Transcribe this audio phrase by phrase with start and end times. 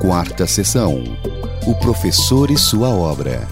[0.00, 1.04] Quarta sessão.
[1.66, 3.46] O professor e sua obra.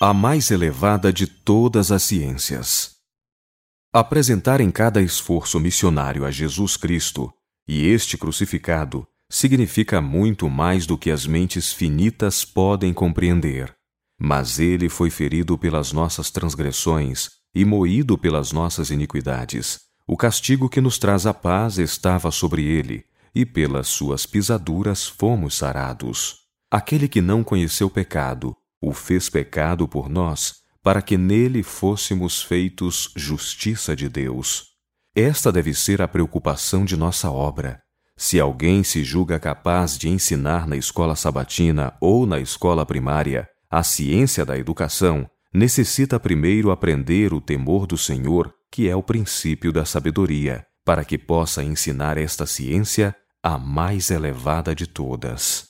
[0.00, 2.92] A mais elevada de todas as ciências.
[3.92, 7.30] Apresentar em cada esforço missionário a Jesus Cristo
[7.68, 13.76] e este crucificado significa muito mais do que as mentes finitas podem compreender.
[14.18, 19.85] Mas ele foi ferido pelas nossas transgressões e moído pelas nossas iniquidades.
[20.06, 25.56] O castigo que nos traz a paz estava sobre ele, e pelas suas pisaduras fomos
[25.56, 26.46] sarados.
[26.70, 33.10] Aquele que não conheceu pecado, o fez pecado por nós, para que nele fôssemos feitos
[33.16, 34.68] justiça de Deus.
[35.14, 37.82] Esta deve ser a preocupação de nossa obra
[38.16, 43.82] se alguém se julga capaz de ensinar na escola sabatina ou na escola primária a
[43.82, 49.84] ciência da educação, necessita primeiro aprender o temor do Senhor, que é o princípio da
[49.84, 55.68] sabedoria, para que possa ensinar esta ciência a mais elevada de todas.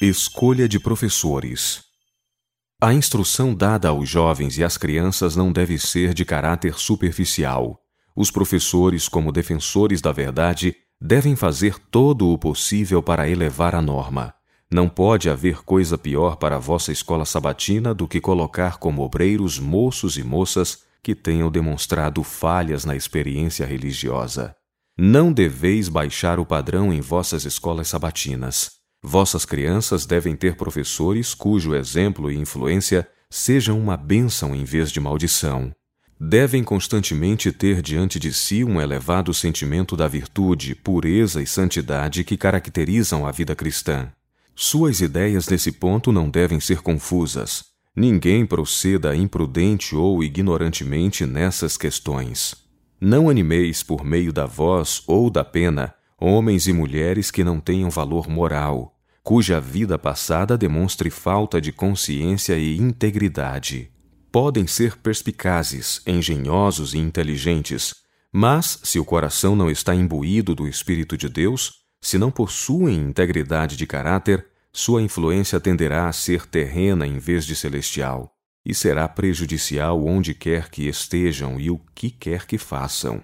[0.00, 1.82] Escolha de professores.
[2.80, 7.78] A instrução dada aos jovens e às crianças não deve ser de caráter superficial.
[8.16, 14.34] Os professores, como defensores da verdade, devem fazer todo o possível para elevar a norma.
[14.72, 19.58] Não pode haver coisa pior para a vossa escola sabatina do que colocar como obreiros
[19.58, 24.54] moços e moças que tenham demonstrado falhas na experiência religiosa.
[24.98, 28.70] Não deveis baixar o padrão em vossas escolas sabatinas.
[29.02, 35.00] Vossas crianças devem ter professores cujo exemplo e influência sejam uma bênção em vez de
[35.00, 35.72] maldição
[36.20, 42.36] devem constantemente ter diante de si um elevado sentimento da virtude, pureza e santidade que
[42.36, 44.12] caracterizam a vida cristã.
[44.54, 47.69] Suas ideias nesse ponto não devem ser confusas.
[47.94, 52.54] Ninguém proceda imprudente ou ignorantemente nessas questões.
[53.00, 57.90] Não animeis por meio da voz ou da pena homens e mulheres que não tenham
[57.90, 63.90] valor moral, cuja vida passada demonstre falta de consciência e integridade
[64.30, 67.96] podem ser perspicazes, engenhosos e inteligentes,
[68.32, 73.76] mas, se o coração não está imbuído do Espírito de Deus, se não possuem integridade
[73.76, 78.32] de caráter, sua influência tenderá a ser terrena em vez de celestial,
[78.64, 83.22] e será prejudicial onde quer que estejam e o que quer que façam.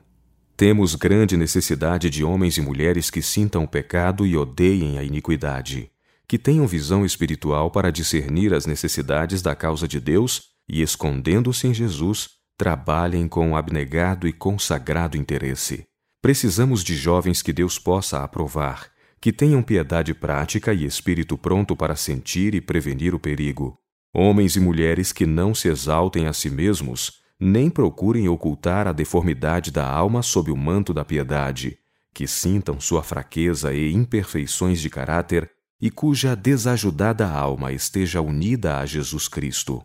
[0.57, 5.91] Temos grande necessidade de homens e mulheres que sintam o pecado e odeiem a iniquidade,
[6.27, 11.75] que tenham visão espiritual para discernir as necessidades da causa de Deus e, escondendo-se em
[11.75, 15.85] Jesus, trabalhem com abnegado e consagrado interesse.
[16.23, 18.91] Precisamos de jovens que Deus possa aprovar,
[19.27, 23.77] que tenham piedade prática e espírito pronto para sentir e prevenir o perigo.
[24.15, 29.73] Homens e mulheres que não se exaltem a si mesmos, nem procurem ocultar a deformidade
[29.73, 31.77] da alma sob o manto da piedade,
[32.15, 35.51] que sintam sua fraqueza e imperfeições de caráter
[35.81, 39.83] e cuja desajudada alma esteja unida a Jesus Cristo.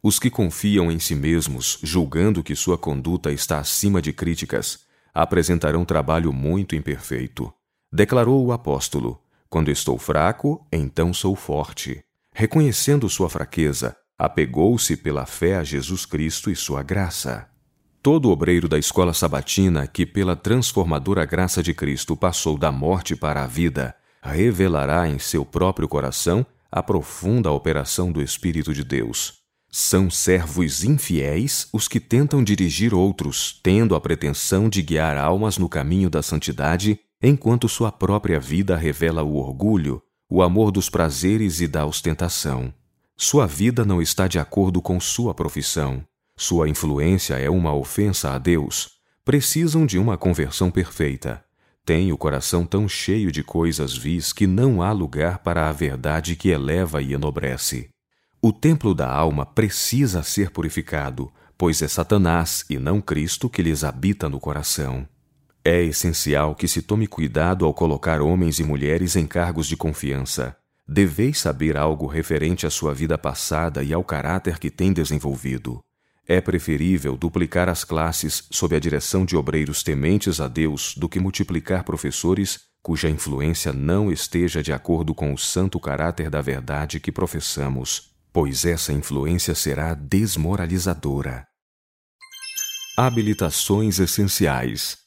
[0.00, 5.84] Os que confiam em si mesmos, julgando que sua conduta está acima de críticas, apresentarão
[5.84, 7.52] trabalho muito imperfeito.
[7.94, 12.02] Declarou o apóstolo: Quando estou fraco, então sou forte.
[12.34, 17.46] Reconhecendo sua fraqueza, apegou-se pela fé a Jesus Cristo e sua graça.
[18.02, 23.44] Todo obreiro da escola sabatina que, pela transformadora graça de Cristo, passou da morte para
[23.44, 29.34] a vida, revelará em seu próprio coração a profunda operação do Espírito de Deus.
[29.70, 35.68] São servos infiéis os que tentam dirigir outros, tendo a pretensão de guiar almas no
[35.68, 41.66] caminho da santidade, enquanto sua própria vida revela o orgulho, o amor dos prazeres e
[41.66, 42.72] da ostentação.
[43.16, 46.04] Sua vida não está de acordo com sua profissão.
[46.36, 48.90] Sua influência é uma ofensa a Deus.
[49.24, 51.42] Precisam de uma conversão perfeita.
[51.86, 56.36] Têm o coração tão cheio de coisas vis que não há lugar para a verdade
[56.36, 57.88] que eleva e enobrece.
[58.42, 63.82] O templo da alma precisa ser purificado, pois é Satanás e não Cristo que lhes
[63.82, 65.08] habita no coração.
[65.64, 70.56] É essencial que se tome cuidado ao colocar homens e mulheres em cargos de confiança.
[70.86, 75.80] Deveis saber algo referente à sua vida passada e ao caráter que tem desenvolvido.
[76.26, 81.18] É preferível duplicar as classes sob a direção de obreiros tementes a Deus do que
[81.18, 87.10] multiplicar professores cuja influência não esteja de acordo com o santo caráter da verdade que
[87.10, 91.46] professamos pois essa influência será desmoralizadora.
[92.96, 95.03] Habilitações essenciais.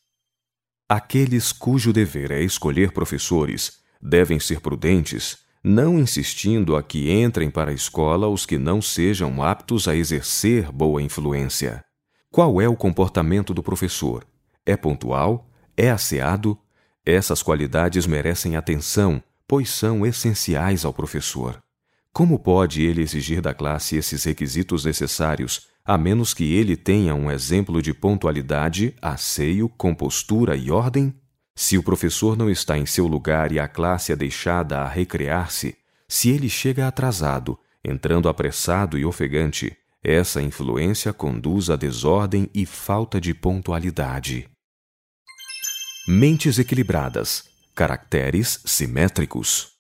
[0.90, 7.72] Aqueles cujo dever é escolher professores devem ser prudentes, não insistindo a que entrem para
[7.72, 11.84] a escola os que não sejam aptos a exercer boa influência.
[12.32, 14.26] Qual é o comportamento do professor?
[14.68, 16.60] é pontual, é asseado,
[17.06, 21.64] essas qualidades merecem atenção, pois são essenciais ao professor.
[22.12, 27.32] Como pode ele exigir da classe esses requisitos necessários, a menos que ele tenha um
[27.32, 31.14] exemplo de pontualidade, asseio, compostura e ordem?
[31.56, 35.78] Se o professor não está em seu lugar e a classe é deixada a recrear-se,
[36.06, 43.22] se ele chega atrasado, entrando apressado e ofegante, essa influência conduz a desordem e falta
[43.22, 44.50] de pontualidade.
[46.06, 49.77] Mentes equilibradas, caracteres simétricos.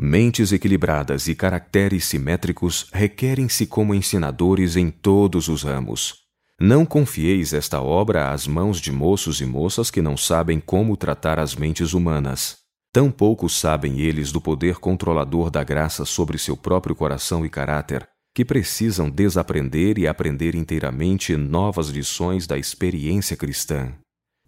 [0.00, 6.20] Mentes equilibradas e caracteres simétricos requerem-se como ensinadores em todos os ramos.
[6.60, 11.40] Não confieis esta obra às mãos de moços e moças que não sabem como tratar
[11.40, 12.58] as mentes humanas.
[12.92, 18.44] Tampouco sabem eles do poder controlador da graça sobre seu próprio coração e caráter, que
[18.44, 23.92] precisam desaprender e aprender inteiramente novas lições da experiência cristã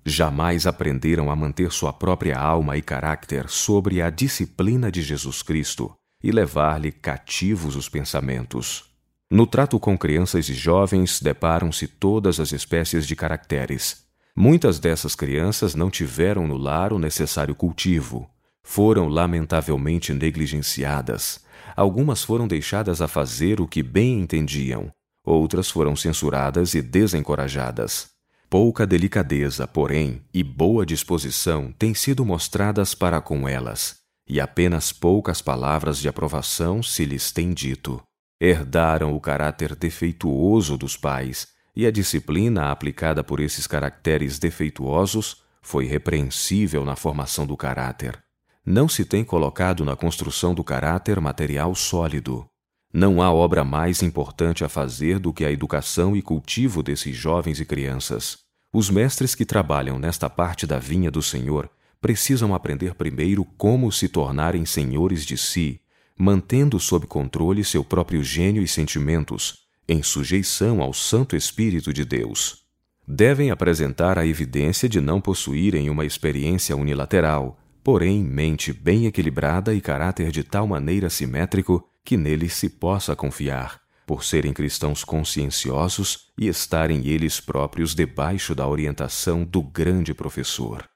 [0.04, 5.92] jamais aprenderam a manter sua própria alma e caráter sobre a disciplina de Jesus Cristo
[6.22, 8.84] e levar-lhe cativos os pensamentos.
[9.30, 14.04] No trato com crianças e jovens, deparam-se todas as espécies de caracteres.
[14.34, 18.28] Muitas dessas crianças não tiveram no lar o necessário cultivo.
[18.62, 21.44] Foram lamentavelmente negligenciadas.
[21.76, 24.90] Algumas foram deixadas a fazer o que bem entendiam.
[25.24, 28.09] Outras foram censuradas e desencorajadas.
[28.50, 33.98] Pouca delicadeza, porém, e boa disposição têm sido mostradas para com elas,
[34.28, 38.02] e apenas poucas palavras de aprovação se lhes tem dito.
[38.40, 45.86] Herdaram o caráter defeituoso dos pais, e a disciplina aplicada por esses caracteres defeituosos foi
[45.86, 48.18] repreensível na formação do caráter.
[48.66, 52.44] Não se tem colocado na construção do caráter material sólido.
[52.92, 57.60] Não há obra mais importante a fazer do que a educação e cultivo desses jovens
[57.60, 58.38] e crianças.
[58.72, 61.70] Os mestres que trabalham nesta parte da vinha do Senhor
[62.00, 65.80] precisam aprender primeiro como se tornarem senhores de si,
[66.18, 69.58] mantendo sob controle seu próprio gênio e sentimentos,
[69.88, 72.64] em sujeição ao Santo Espírito de Deus.
[73.06, 79.80] Devem apresentar a evidência de não possuírem uma experiência unilateral, porém mente bem equilibrada e
[79.80, 86.48] caráter de tal maneira simétrico que neles se possa confiar, por serem cristãos conscienciosos e
[86.48, 90.88] estarem eles próprios debaixo da orientação do grande professor.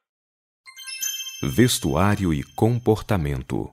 [1.42, 3.70] Vestuário e comportamento.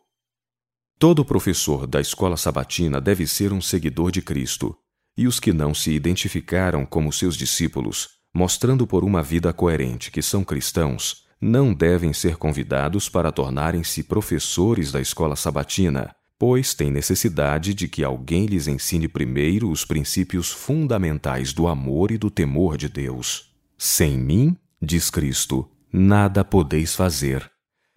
[1.00, 4.78] Todo professor da escola sabatina deve ser um seguidor de Cristo,
[5.18, 10.22] e os que não se identificaram como seus discípulos, mostrando por uma vida coerente que
[10.22, 17.72] são cristãos, não devem ser convidados para tornarem-se professores da escola sabatina, pois têm necessidade
[17.72, 22.90] de que alguém lhes ensine primeiro os princípios fundamentais do amor e do temor de
[22.90, 23.54] Deus.
[23.78, 27.48] Sem mim, diz Cristo, nada podeis fazer.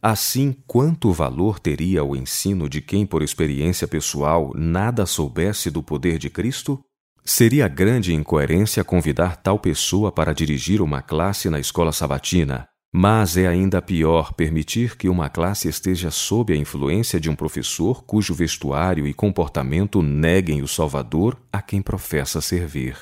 [0.02, 6.18] Assim, quanto valor teria o ensino de quem, por experiência pessoal, nada soubesse do poder
[6.18, 6.78] de Cristo?
[7.24, 13.48] Seria grande incoerência convidar tal pessoa para dirigir uma classe na escola sabatina, mas é
[13.48, 19.04] ainda pior permitir que uma classe esteja sob a influência de um professor cujo vestuário
[19.04, 22.96] e comportamento neguem o Salvador a quem professa servir.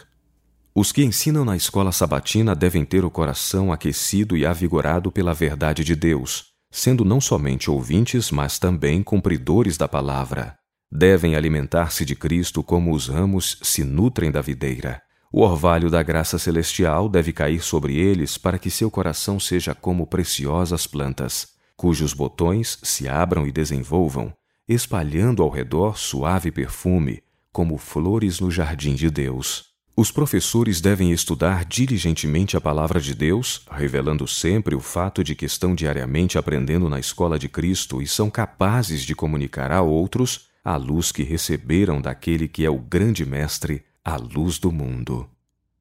[0.75, 5.85] Os que ensinam na escola sabatina devem ter o coração aquecido e avigorado pela verdade
[5.85, 10.57] de Deus, sendo não somente ouvintes, mas também cumpridores da palavra.
[10.91, 15.03] Devem alimentar-se de Cristo como os ramos se nutrem da videira
[15.33, 20.07] o orvalho da graça celestial deve cair sobre eles para que seu coração seja como
[20.07, 24.31] preciosas plantas, cujos botões se abram e desenvolvam,
[24.69, 29.73] espalhando ao redor suave perfume, como flores no jardim de Deus.
[29.97, 35.45] Os professores devem estudar diligentemente a palavra de Deus, revelando sempre o fato de que
[35.47, 40.77] estão diariamente aprendendo na escola de Cristo e são capazes de comunicar a outros a
[40.77, 45.29] luz que receberam daquele que é o grande Mestre, a luz do mundo.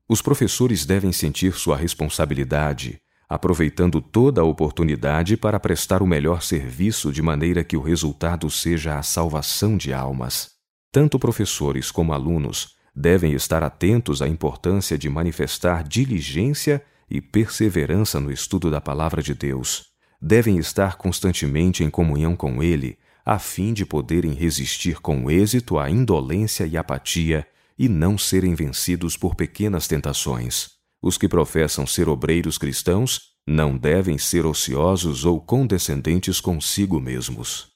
[0.07, 7.11] Os professores devem sentir sua responsabilidade, aproveitando toda a oportunidade para prestar o melhor serviço
[7.11, 10.51] de maneira que o resultado seja a salvação de almas.
[10.91, 18.31] Tanto professores como alunos devem estar atentos à importância de manifestar diligência e perseverança no
[18.31, 19.85] estudo da palavra de Deus.
[20.21, 25.89] Devem estar constantemente em comunhão com Ele, a fim de poderem resistir com êxito à
[25.89, 27.47] indolência e apatia
[27.77, 30.69] e não serem vencidos por pequenas tentações.
[31.01, 37.71] Os que professam ser obreiros cristãos não devem ser ociosos ou condescendentes consigo mesmos.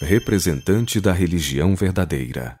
[0.00, 2.58] Representante da religião verdadeira.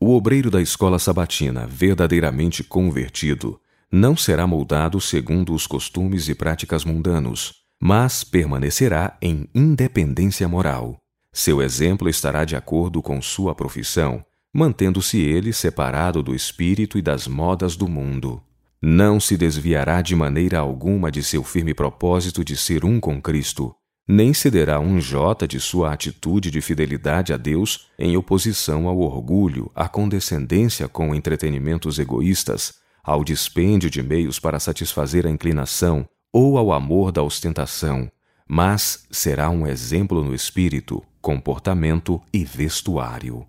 [0.00, 6.84] O obreiro da escola sabatina, verdadeiramente convertido, não será moldado segundo os costumes e práticas
[6.84, 10.96] mundanos, mas permanecerá em independência moral.
[11.32, 17.26] Seu exemplo estará de acordo com sua profissão, mantendo-se ele separado do espírito e das
[17.26, 18.42] modas do mundo.
[18.80, 23.74] Não se desviará de maneira alguma de seu firme propósito de ser um com Cristo,
[24.06, 29.70] nem cederá um jota de sua atitude de fidelidade a Deus em oposição ao orgulho,
[29.74, 36.72] à condescendência com entretenimentos egoístas, ao dispêndio de meios para satisfazer a inclinação, ou ao
[36.72, 38.10] amor da ostentação,
[38.48, 43.46] mas será um exemplo no espírito, comportamento e vestuário.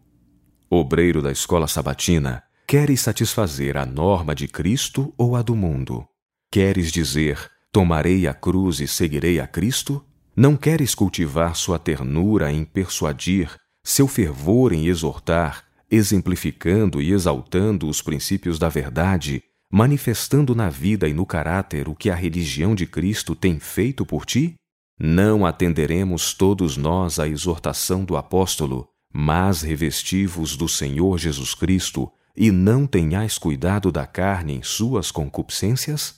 [0.75, 6.03] Obreiro da escola sabatina, queres satisfazer a norma de Cristo ou a do mundo?
[6.51, 7.37] Queres dizer,
[7.71, 10.03] tomarei a cruz e seguirei a Cristo?
[10.35, 18.01] Não queres cultivar sua ternura em persuadir, seu fervor em exortar, exemplificando e exaltando os
[18.01, 23.35] princípios da verdade, manifestando na vida e no caráter o que a religião de Cristo
[23.35, 24.55] tem feito por ti?
[24.99, 32.49] Não atenderemos todos nós à exortação do apóstolo, mas revestivos do Senhor Jesus Cristo, e
[32.49, 36.15] não tenhais cuidado da carne em suas concupiscências?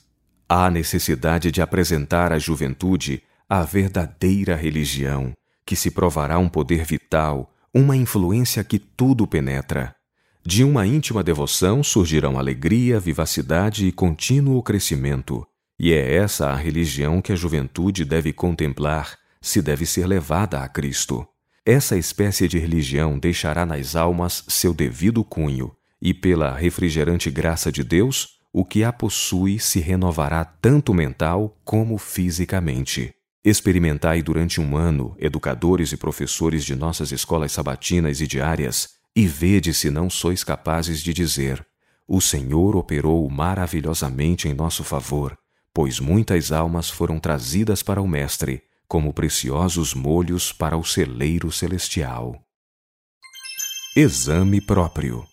[0.48, 5.32] Há necessidade de apresentar à juventude a verdadeira religião,
[5.66, 9.94] que se provará um poder vital, uma influência que tudo penetra.
[10.44, 15.46] De uma íntima devoção surgirão alegria, vivacidade e contínuo crescimento.
[15.78, 20.68] E é essa a religião que a juventude deve contemplar, se deve ser levada a
[20.68, 21.26] Cristo.
[21.68, 27.82] Essa espécie de religião deixará nas almas seu devido cunho, e pela refrigerante graça de
[27.82, 33.12] Deus, o que a possui se renovará tanto mental como fisicamente.
[33.44, 39.74] Experimentai durante um ano, educadores e professores de nossas escolas sabatinas e diárias, e vede
[39.74, 41.66] se não sois capazes de dizer:
[42.06, 45.36] O Senhor operou maravilhosamente em nosso favor,
[45.74, 52.40] pois muitas almas foram trazidas para o Mestre, como preciosos molhos para o celeiro celestial.
[53.96, 55.26] Exame próprio.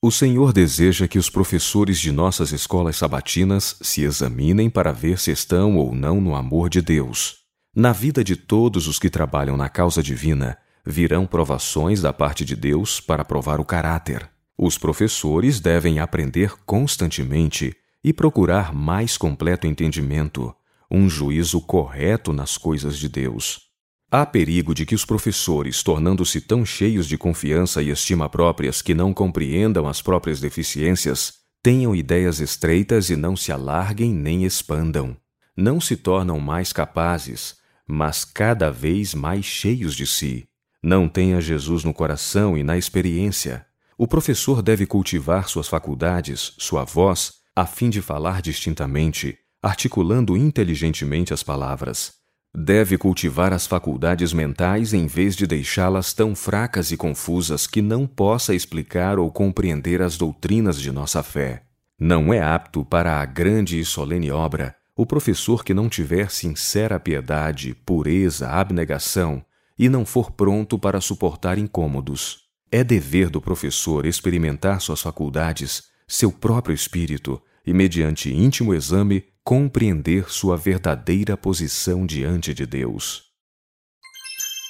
[0.00, 5.32] O Senhor deseja que os professores de nossas escolas sabatinas se examinem para ver se
[5.32, 7.38] estão ou não no amor de Deus.
[7.74, 12.56] Na vida de todos os que trabalham na causa divina, virão provações da parte de
[12.56, 14.28] Deus para provar o caráter.
[14.56, 20.54] Os professores devem aprender constantemente e procurar mais completo entendimento,
[20.90, 23.68] um juízo correto nas coisas de Deus.
[24.10, 28.94] Há perigo de que os professores, tornando-se tão cheios de confiança e estima próprias que
[28.94, 35.14] não compreendam as próprias deficiências, tenham ideias estreitas e não se alarguem nem expandam.
[35.54, 40.48] Não se tornam mais capazes, mas cada vez mais cheios de si.
[40.82, 43.66] Não tenha Jesus no coração e na experiência.
[43.98, 51.34] O professor deve cultivar suas faculdades, sua voz, a fim de falar distintamente, articulando inteligentemente
[51.34, 52.12] as palavras.
[52.54, 58.06] Deve cultivar as faculdades mentais em vez de deixá-las tão fracas e confusas que não
[58.06, 61.62] possa explicar ou compreender as doutrinas de nossa fé.
[61.98, 66.98] Não é apto para a grande e solene obra o professor que não tiver sincera
[66.98, 69.44] piedade, pureza, abnegação,
[69.78, 72.48] e não for pronto para suportar incômodos.
[72.68, 80.30] É dever do professor experimentar suas faculdades, seu próprio espírito, e, mediante íntimo exame, compreender
[80.30, 83.22] sua verdadeira posição diante de Deus.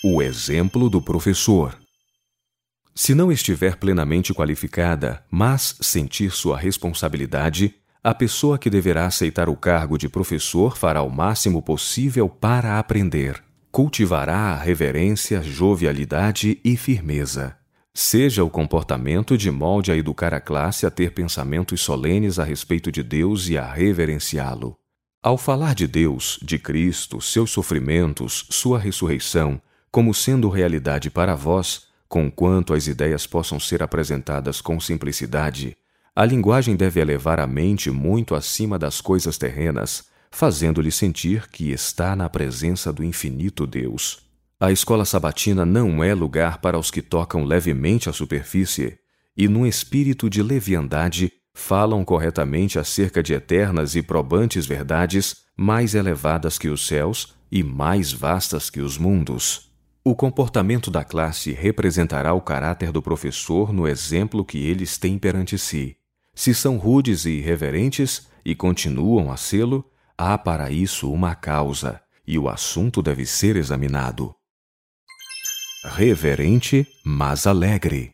[0.04, 1.76] O exemplo do professor.
[2.94, 9.56] Se não estiver plenamente qualificada, mas sentir sua responsabilidade, a pessoa que deverá aceitar o
[9.56, 17.56] cargo de professor fará o máximo possível para aprender cultivará a reverência, jovialidade e firmeza.
[17.94, 22.92] Seja o comportamento de molde a educar a classe a ter pensamentos solenes a respeito
[22.92, 24.76] de Deus e a reverenciá-lo.
[25.22, 31.88] Ao falar de Deus, de Cristo, seus sofrimentos, sua ressurreição, como sendo realidade para vós,
[32.08, 35.76] conquanto as ideias possam ser apresentadas com simplicidade,
[36.14, 42.14] a linguagem deve elevar a mente muito acima das coisas terrenas, fazendo-lhe sentir que está
[42.16, 44.27] na presença do infinito Deus.
[44.60, 48.98] A escola sabatina não é lugar para os que tocam levemente a superfície
[49.36, 56.58] e, num espírito de leviandade, falam corretamente acerca de eternas e probantes verdades mais elevadas
[56.58, 59.70] que os céus e mais vastas que os mundos.
[60.04, 65.56] O comportamento da classe representará o caráter do professor no exemplo que eles têm perante
[65.56, 65.96] si.
[66.34, 69.84] Se são rudes e irreverentes e continuam a sê-lo,
[70.20, 74.34] Há para isso uma causa, e o assunto deve ser examinado.
[75.84, 78.10] Reverente, mas alegre.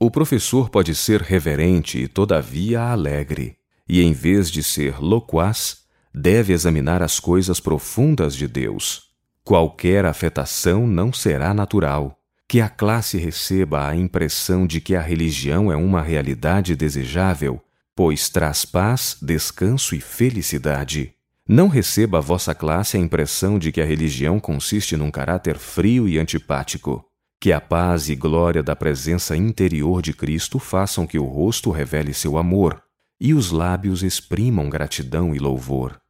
[0.00, 3.58] O professor pode ser reverente e, todavia, alegre.
[3.86, 5.82] e em vez de ser loquaz,
[6.14, 9.10] deve examinar as coisas profundas de Deus.
[9.44, 12.18] Qualquer afetação não será natural.
[12.48, 17.62] Que a classe receba a impressão de que a religião é uma realidade desejável,
[17.94, 21.13] pois traz paz, descanso e felicidade.
[21.46, 26.08] Não receba a vossa classe a impressão de que a religião consiste num caráter frio
[26.08, 27.04] e antipático.
[27.38, 32.14] Que a paz e glória da presença interior de Cristo façam que o rosto revele
[32.14, 32.82] seu amor
[33.20, 36.00] e os lábios exprimam gratidão e louvor.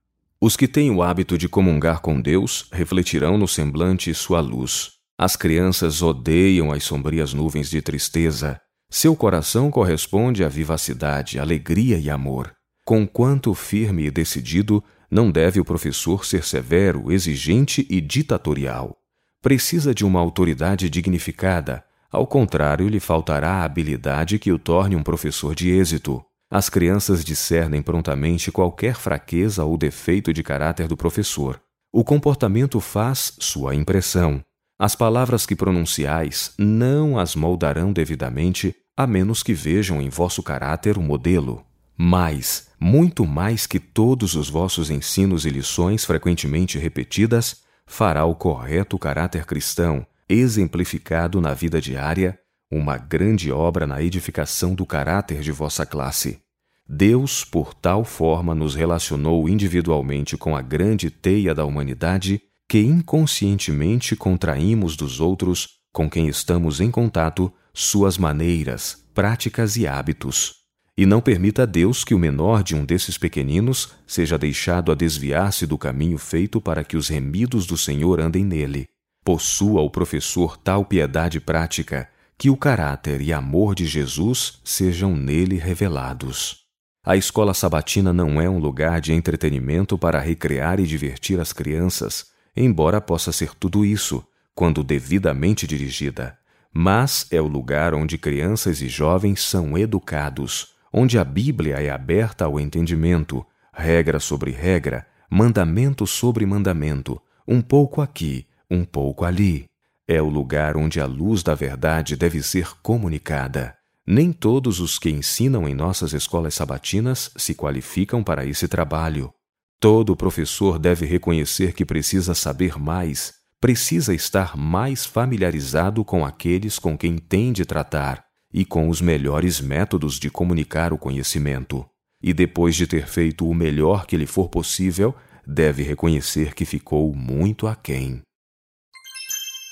[0.40, 4.92] Os que têm o hábito de comungar com Deus refletirão no semblante sua luz.
[5.18, 8.60] As crianças odeiam as sombrias nuvens de tristeza.
[8.88, 12.52] Seu coração corresponde à vivacidade, alegria e amor.
[12.84, 18.98] Conquanto firme e decidido, não deve o professor ser severo, exigente e ditatorial.
[19.40, 25.02] Precisa de uma autoridade dignificada, ao contrário, lhe faltará a habilidade que o torne um
[25.02, 26.24] professor de êxito.
[26.48, 31.60] As crianças discernem prontamente qualquer fraqueza ou defeito de caráter do professor.
[31.92, 34.40] O comportamento faz sua impressão.
[34.78, 40.96] As palavras que pronunciais não as moldarão devidamente, a menos que vejam em vosso caráter
[40.96, 41.64] o modelo.
[41.96, 48.98] Mais, muito mais que todos os vossos ensinos e lições frequentemente repetidas, fará o correto
[48.98, 52.38] caráter cristão, exemplificado na vida diária,
[52.70, 56.40] uma grande obra na edificação do caráter de vossa classe.
[56.88, 64.16] Deus, por tal forma, nos relacionou individualmente com a grande teia da humanidade que inconscientemente
[64.16, 70.63] contraímos dos outros com quem estamos em contato suas maneiras, práticas e hábitos.
[70.96, 74.94] E não permita a Deus que o menor de um desses pequeninos seja deixado a
[74.94, 78.88] desviar-se do caminho feito para que os remidos do Senhor andem nele.
[79.24, 82.08] Possua o professor tal piedade prática
[82.38, 86.62] que o caráter e amor de Jesus sejam nele revelados.
[87.04, 92.26] A escola sabatina não é um lugar de entretenimento para recrear e divertir as crianças,
[92.56, 96.38] embora possa ser tudo isso, quando devidamente dirigida.
[96.72, 102.44] Mas é o lugar onde crianças e jovens são educados onde a Bíblia é aberta
[102.44, 109.66] ao entendimento, regra sobre regra, mandamento sobre mandamento, um pouco aqui, um pouco ali.
[110.06, 113.74] É o lugar onde a luz da verdade deve ser comunicada.
[114.06, 119.32] Nem todos os que ensinam em nossas escolas sabatinas se qualificam para esse trabalho.
[119.80, 126.96] Todo professor deve reconhecer que precisa saber mais, precisa estar mais familiarizado com aqueles com
[126.96, 128.23] quem tem de tratar,
[128.54, 131.84] e com os melhores métodos de comunicar o conhecimento.
[132.22, 135.12] E depois de ter feito o melhor que lhe for possível,
[135.44, 138.22] deve reconhecer que ficou muito aquém.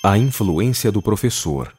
[0.05, 1.73] A influência do professor.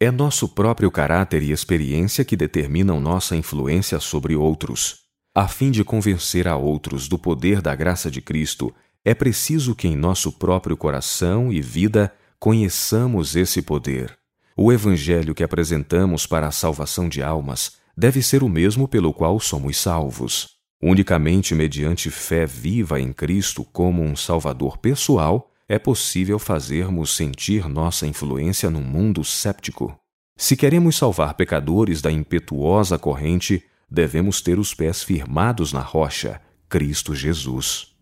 [0.00, 5.02] É nosso próprio caráter e experiência que determinam nossa influência sobre outros.
[5.32, 9.86] A fim de convencer a outros do poder da graça de Cristo, é preciso que
[9.86, 14.21] em nosso próprio coração e vida conheçamos esse poder.
[14.56, 19.40] O Evangelho que apresentamos para a salvação de almas deve ser o mesmo pelo qual
[19.40, 20.50] somos salvos.
[20.82, 28.06] Unicamente mediante fé viva em Cristo como um Salvador pessoal é possível fazermos sentir nossa
[28.06, 29.96] influência num mundo séptico.
[30.36, 37.14] Se queremos salvar pecadores da impetuosa corrente, devemos ter os pés firmados na rocha, Cristo
[37.14, 37.92] Jesus.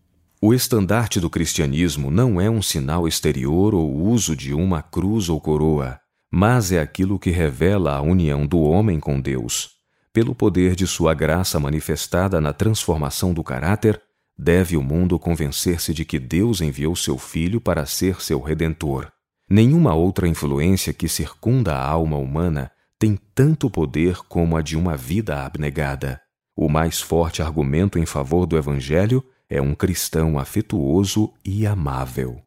[0.41, 5.39] O estandarte do cristianismo não é um sinal exterior ou uso de uma cruz ou
[5.39, 6.00] coroa
[6.31, 9.71] mas é aquilo que revela a união do homem com Deus.
[10.13, 14.01] Pelo poder de sua graça manifestada na transformação do caráter,
[14.37, 19.11] deve o mundo convencer-se de que Deus enviou seu Filho para ser seu redentor.
[19.49, 24.95] Nenhuma outra influência que circunda a alma humana tem tanto poder como a de uma
[24.95, 26.21] vida abnegada.
[26.55, 32.41] O mais forte argumento em favor do Evangelho é um cristão afetuoso e amável.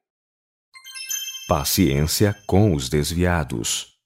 [1.46, 3.98] Paciência com os desviados.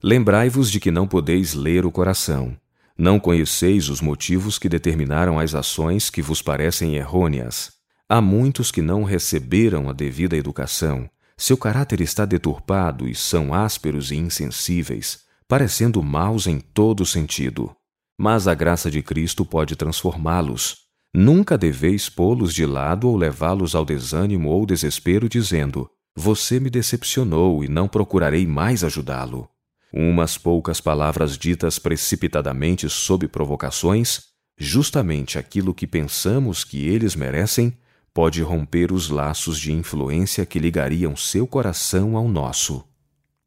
[0.00, 2.56] Lembrai-vos de que não podeis ler o coração.
[2.96, 7.72] Não conheceis os motivos que determinaram as ações que vos parecem errôneas.
[8.08, 11.10] Há muitos que não receberam a devida educação.
[11.36, 17.74] Seu caráter está deturpado e são ásperos e insensíveis, parecendo maus em todo sentido.
[18.16, 20.84] Mas a graça de Cristo pode transformá-los.
[21.12, 27.64] Nunca deveis pô-los de lado ou levá-los ao desânimo ou desespero, dizendo: você me decepcionou
[27.64, 29.48] e não procurarei mais ajudá-lo.
[29.92, 34.22] Umas poucas palavras ditas precipitadamente sob provocações,
[34.56, 37.76] justamente aquilo que pensamos que eles merecem,
[38.12, 42.84] pode romper os laços de influência que ligariam seu coração ao nosso.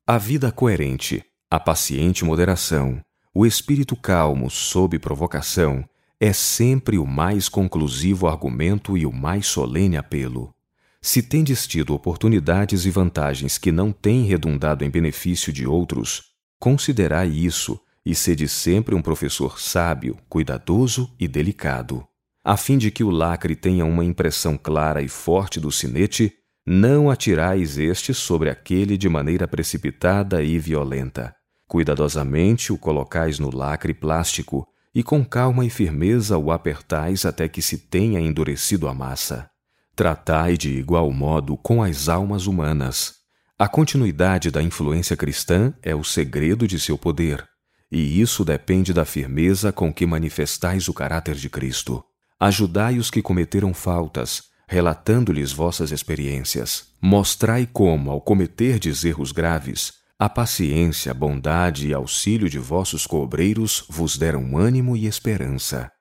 [0.05, 3.01] A vida coerente, a paciente moderação,
[3.33, 5.87] o espírito calmo sob provocação,
[6.19, 10.56] é sempre o mais conclusivo argumento e o mais solene apelo.
[11.01, 16.23] Se tendes tido oportunidades e vantagens que não têm redundado em benefício de outros,
[16.59, 22.05] considerai isso e sede sempre um professor sábio, cuidadoso e delicado.
[22.43, 26.33] A fim de que o lacre tenha uma impressão clara e forte do sinete,
[26.65, 31.35] não atirais este sobre aquele de maneira precipitada e violenta.
[31.67, 37.61] Cuidadosamente o colocais no lacre plástico e com calma e firmeza o apertais até que
[37.61, 39.49] se tenha endurecido a massa.
[39.97, 43.15] Tratai de igual modo com as almas humanas.
[43.57, 47.43] A continuidade da influência cristã é o segredo de seu poder,
[47.91, 52.03] e isso depende da firmeza com que manifestais o caráter de Cristo.
[52.39, 56.89] Ajudai os que cometeram faltas, relatando-lhes vossas experiências.
[57.01, 64.15] Mostrai como, ao cometerdes erros graves, a paciência, bondade e auxílio de vossos cobreiros vos
[64.15, 65.91] deram ânimo e esperança.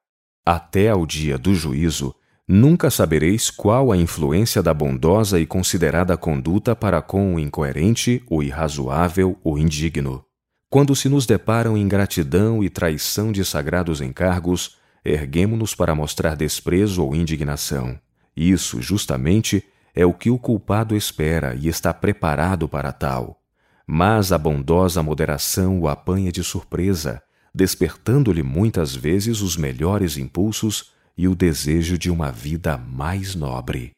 [0.44, 2.14] Até ao dia do juízo,
[2.48, 8.42] nunca sabereis qual a influência da bondosa e considerada conduta para com o incoerente, o
[8.42, 10.24] irrazoável, o indigno.
[10.70, 17.14] Quando se nos deparam ingratidão e traição de sagrados encargos, erguemo-nos para mostrar desprezo ou
[17.14, 17.98] indignação.
[18.36, 23.40] Isso, justamente, é o que o culpado espera e está preparado para tal
[23.86, 27.22] mas a bondosa moderação o apanha de surpresa,
[27.54, 33.92] despertando-lhe muitas vezes os melhores impulsos e o desejo de uma vida mais nobre.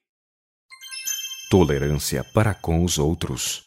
[1.50, 3.64] Tolerância para com os outros.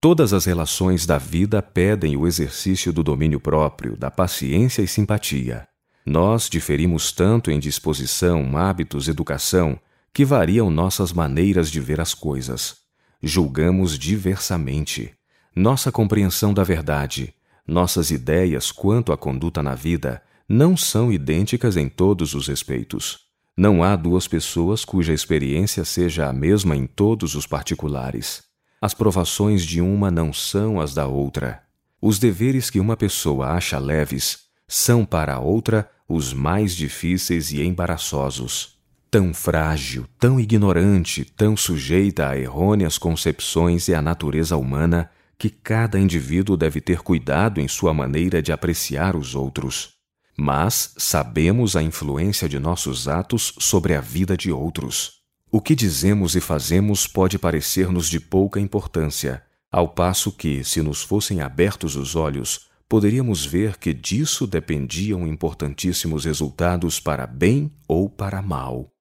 [0.00, 5.66] Todas as relações da vida pedem o exercício do domínio próprio, da paciência e simpatia.
[6.06, 9.78] Nós diferimos tanto em disposição, hábitos, educação,
[10.12, 12.76] que variam nossas maneiras de ver as coisas.
[13.22, 15.12] Julgamos diversamente.
[15.54, 17.34] Nossa compreensão da verdade,
[17.66, 23.18] nossas ideias quanto à conduta na vida, não são idênticas em todos os respeitos.
[23.54, 28.42] Não há duas pessoas cuja experiência seja a mesma em todos os particulares.
[28.80, 31.62] As provações de uma não são as da outra.
[32.00, 37.60] Os deveres que uma pessoa acha leves são para a outra os mais difíceis e
[37.60, 38.78] embaraçosos.
[39.10, 45.98] Tão frágil, tão ignorante, tão sujeita a errôneas concepções é a natureza humana que cada
[45.98, 49.97] indivíduo deve ter cuidado em sua maneira de apreciar os outros.
[50.40, 55.18] Mas sabemos a influência de nossos atos sobre a vida de outros.
[55.50, 61.02] O que dizemos e fazemos pode parecer-nos de pouca importância, ao passo que, se nos
[61.02, 68.40] fossem abertos os olhos, poderíamos ver que disso dependiam importantíssimos resultados para bem ou para
[68.40, 68.92] mal.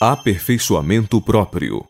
[0.00, 1.84] Aperfeiçoamento próprio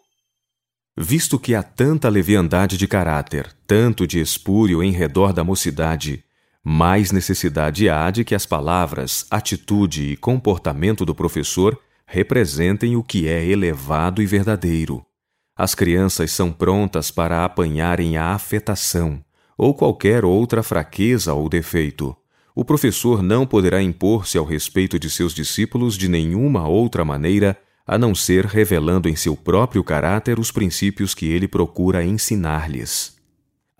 [0.97, 6.25] Visto que há tanta leviandade de caráter, tanto de espúrio em redor da mocidade,
[6.69, 13.27] mais necessidade há de que as palavras, atitude e comportamento do professor representem o que
[13.27, 15.03] é elevado e verdadeiro.
[15.57, 19.25] As crianças são prontas para apanharem a afetação
[19.57, 22.15] ou qualquer outra fraqueza ou defeito.
[22.55, 27.97] O professor não poderá impor-se ao respeito de seus discípulos de nenhuma outra maneira a
[27.97, 33.18] não ser revelando em seu próprio caráter os princípios que ele procura ensinar-lhes.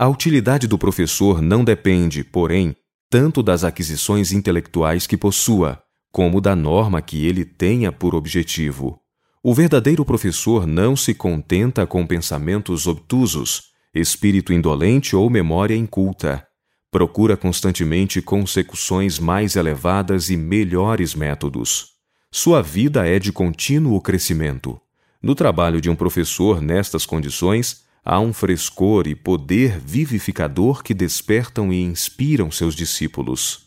[0.01, 2.77] A utilidade do professor não depende, porém,
[3.11, 5.83] tanto das aquisições intelectuais que possua,
[6.13, 9.01] como da norma que ele tenha por objetivo.
[9.43, 16.47] O verdadeiro professor não se contenta com pensamentos obtusos, espírito indolente ou memória inculta.
[16.93, 21.95] Procura constantemente consecuções mais elevadas e melhores métodos.
[22.31, 24.81] Sua vida é de contínuo crescimento.
[25.21, 31.71] No trabalho de um professor nestas condições, há um frescor e poder vivificador que despertam
[31.71, 33.67] e inspiram seus discípulos.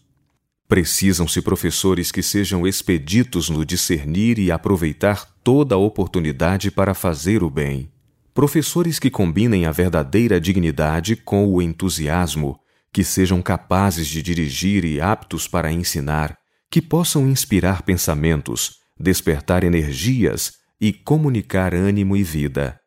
[0.68, 7.52] Precisam-se professores que sejam expeditos no discernir e aproveitar toda a oportunidade para fazer o
[7.52, 7.92] bem.
[8.34, 12.60] Professores que combinem a verdadeira dignidade com o entusiasmo,
[12.92, 16.36] que sejam capazes de dirigir e aptos para ensinar,
[16.72, 22.81] que possam inspirar pensamentos, despertar energias e comunicar ânimo e vida.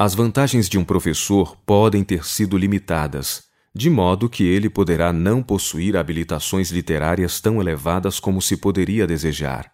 [0.00, 5.42] As vantagens de um professor podem ter sido limitadas, de modo que ele poderá não
[5.42, 9.72] possuir habilitações literárias tão elevadas como se poderia desejar.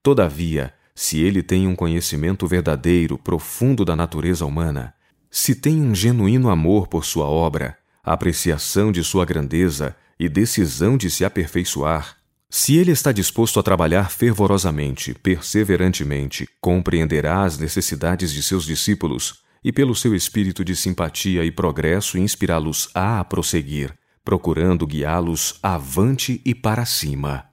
[0.00, 4.94] Todavia, se ele tem um conhecimento verdadeiro, profundo da natureza humana,
[5.28, 11.10] se tem um genuíno amor por sua obra, apreciação de sua grandeza e decisão de
[11.10, 12.16] se aperfeiçoar,
[12.48, 19.72] se ele está disposto a trabalhar fervorosamente, perseverantemente, compreenderá as necessidades de seus discípulos e,
[19.72, 26.84] pelo seu espírito de simpatia e progresso, inspirá-los a prosseguir, procurando guiá-los avante e para
[26.84, 27.46] cima.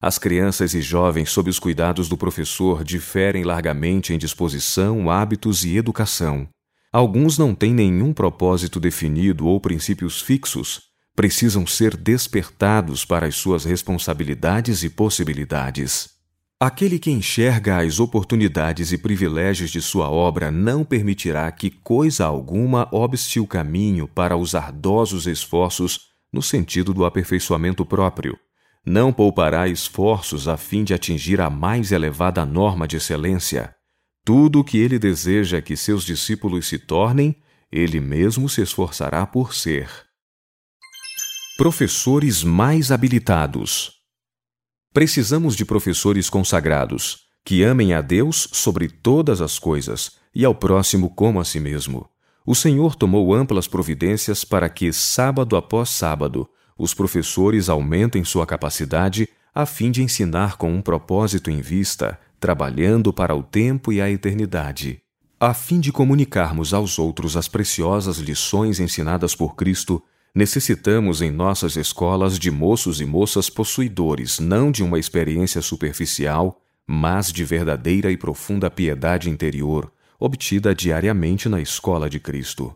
[0.00, 5.78] As crianças e jovens sob os cuidados do professor diferem largamente em disposição, hábitos e
[5.78, 6.46] educação.
[6.92, 10.82] Alguns não têm nenhum propósito definido ou princípios fixos,
[11.16, 16.13] precisam ser despertados para as suas responsabilidades e possibilidades.
[16.64, 22.88] Aquele que enxerga as oportunidades e privilégios de sua obra não permitirá que coisa alguma
[22.90, 28.38] obste o caminho para os ardosos esforços no sentido do aperfeiçoamento próprio.
[28.82, 33.74] Não poupará esforços a fim de atingir a mais elevada norma de excelência.
[34.24, 37.36] Tudo o que ele deseja que seus discípulos se tornem,
[37.70, 39.90] ele mesmo se esforçará por ser.
[41.58, 43.93] Professores mais habilitados.
[44.94, 51.10] Precisamos de professores consagrados, que amem a Deus sobre todas as coisas e ao próximo
[51.10, 52.08] como a si mesmo.
[52.46, 59.28] O Senhor tomou amplas providências para que, sábado após sábado, os professores aumentem sua capacidade
[59.52, 64.08] a fim de ensinar com um propósito em vista, trabalhando para o tempo e a
[64.08, 65.00] eternidade.
[65.40, 70.00] A fim de comunicarmos aos outros as preciosas lições ensinadas por Cristo,
[70.34, 77.32] Necessitamos em nossas escolas de moços e moças possuidores não de uma experiência superficial, mas
[77.32, 82.74] de verdadeira e profunda piedade interior, obtida diariamente na escola de Cristo.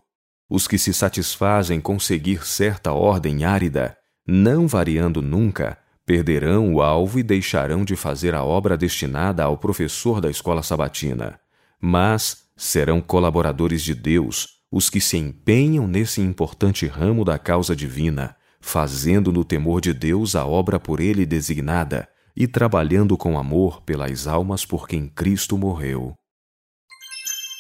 [0.49, 7.19] Os que se satisfazem com seguir certa ordem árida, não variando nunca, perderão o alvo
[7.19, 11.41] e deixarão de fazer a obra destinada ao professor da escola sabatina,
[11.81, 18.37] mas serão colaboradores de Deus os que se empenham nesse importante ramo da causa divina,
[18.61, 24.27] fazendo no temor de Deus a obra por ele designada e trabalhando com amor pelas
[24.27, 26.15] almas por quem Cristo morreu.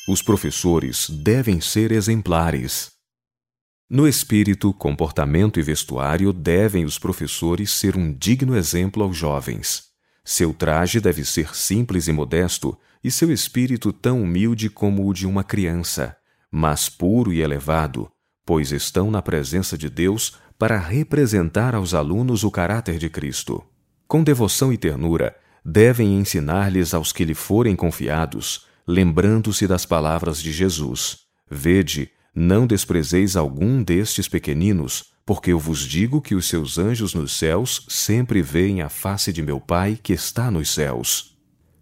[0.09, 2.91] Os professores devem ser exemplares.
[3.91, 9.85] No espírito, comportamento e vestuário devem os professores ser um digno exemplo aos jovens.
[10.25, 15.27] Seu traje deve ser simples e modesto, e seu espírito tão humilde como o de
[15.27, 16.18] uma criança,
[16.51, 18.11] mas puro e elevado,
[18.45, 23.63] pois estão na presença de Deus para representar aos alunos o caráter de Cristo.
[24.07, 30.51] Com devoção e ternura, devem ensinar-lhes aos que lhe forem confiados, lembrando-se das palavras de
[30.51, 31.19] Jesus:
[31.51, 37.33] Vede, não desprezeis algum destes pequeninos, porque eu vos digo que os seus anjos nos
[37.33, 41.38] céus sempre veem a face de meu Pai que está nos céus.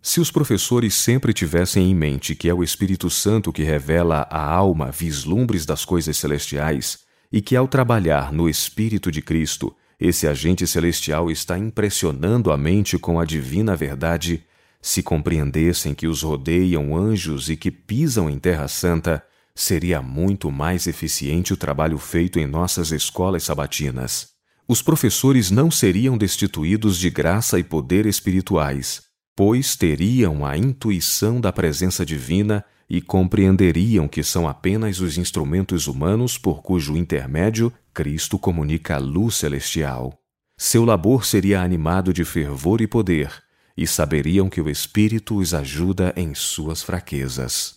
[0.09, 4.40] Se os professores sempre tivessem em mente que é o Espírito Santo que revela à
[4.40, 7.01] alma vislumbres das coisas celestiais,
[7.33, 12.97] e que ao trabalhar no Espírito de Cristo, esse agente celestial está impressionando a mente
[12.97, 14.45] com a divina verdade,
[14.81, 19.21] se compreendessem que os rodeiam anjos e que pisam em Terra Santa,
[19.57, 24.29] seria muito mais eficiente o trabalho feito em nossas escolas sabatinas.
[24.69, 29.06] Os professores não seriam destituídos de graça e poder espirituais,
[29.37, 36.38] pois teriam a intuição da presença divina e compreenderiam que são apenas os instrumentos humanos
[36.38, 40.18] por cujo intermédio Cristo comunica a luz celestial.
[40.59, 43.31] Seu labor seria animado de fervor e poder,
[43.77, 47.77] e saberiam que o Espírito os ajuda em suas fraquezas.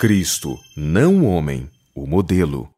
[0.00, 2.70] Cristo, não homem, o modelo.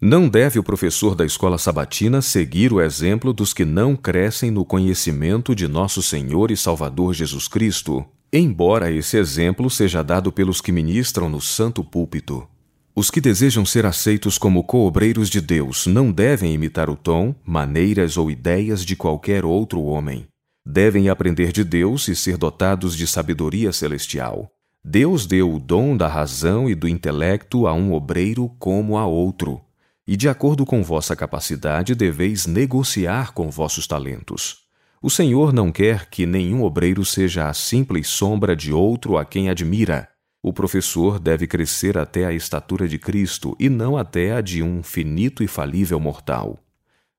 [0.00, 4.62] Não deve o professor da escola sabatina seguir o exemplo dos que não crescem no
[4.62, 10.70] conhecimento de nosso Senhor e Salvador Jesus Cristo, embora esse exemplo seja dado pelos que
[10.70, 12.46] ministram no santo púlpito.
[12.94, 18.18] Os que desejam ser aceitos como coobreiros de Deus não devem imitar o tom, maneiras
[18.18, 20.26] ou ideias de qualquer outro homem.
[20.64, 24.50] Devem aprender de Deus e ser dotados de sabedoria celestial.
[24.84, 29.62] Deus deu o dom da razão e do intelecto a um obreiro como a outro
[30.06, 34.66] e de acordo com vossa capacidade deveis negociar com vossos talentos.
[35.02, 39.50] O Senhor não quer que nenhum obreiro seja a simples sombra de outro a quem
[39.50, 40.08] admira.
[40.42, 44.82] O professor deve crescer até a estatura de Cristo e não até a de um
[44.82, 46.58] finito e falível mortal.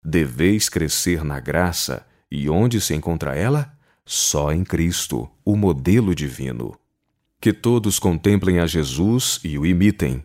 [0.03, 3.73] Deveis crescer na graça, e onde se encontra ela?
[4.05, 6.73] Só em Cristo, o modelo divino.
[7.41, 10.23] Que todos contemplem a Jesus e o imitem,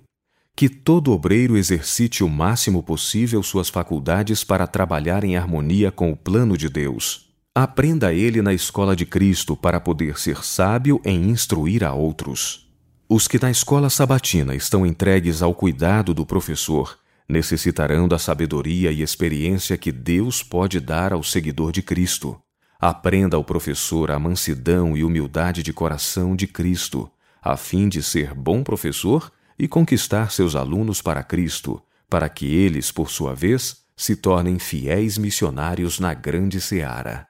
[0.63, 6.17] que todo obreiro exercite o máximo possível suas faculdades para trabalhar em harmonia com o
[6.17, 7.35] plano de Deus.
[7.53, 12.73] Aprenda ele na escola de Cristo para poder ser sábio em instruir a outros.
[13.09, 16.97] Os que na escola sabatina estão entregues ao cuidado do professor
[17.29, 22.41] necessitarão da sabedoria e experiência que Deus pode dar ao seguidor de Cristo.
[22.79, 27.11] Aprenda ao professor a mansidão e humildade de coração de Cristo,
[27.43, 32.91] a fim de ser bom professor e conquistar seus alunos para Cristo, para que eles,
[32.91, 37.27] por sua vez, se tornem fiéis missionários na grande seara.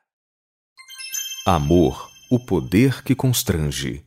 [1.47, 4.05] Amor, o poder que constrange.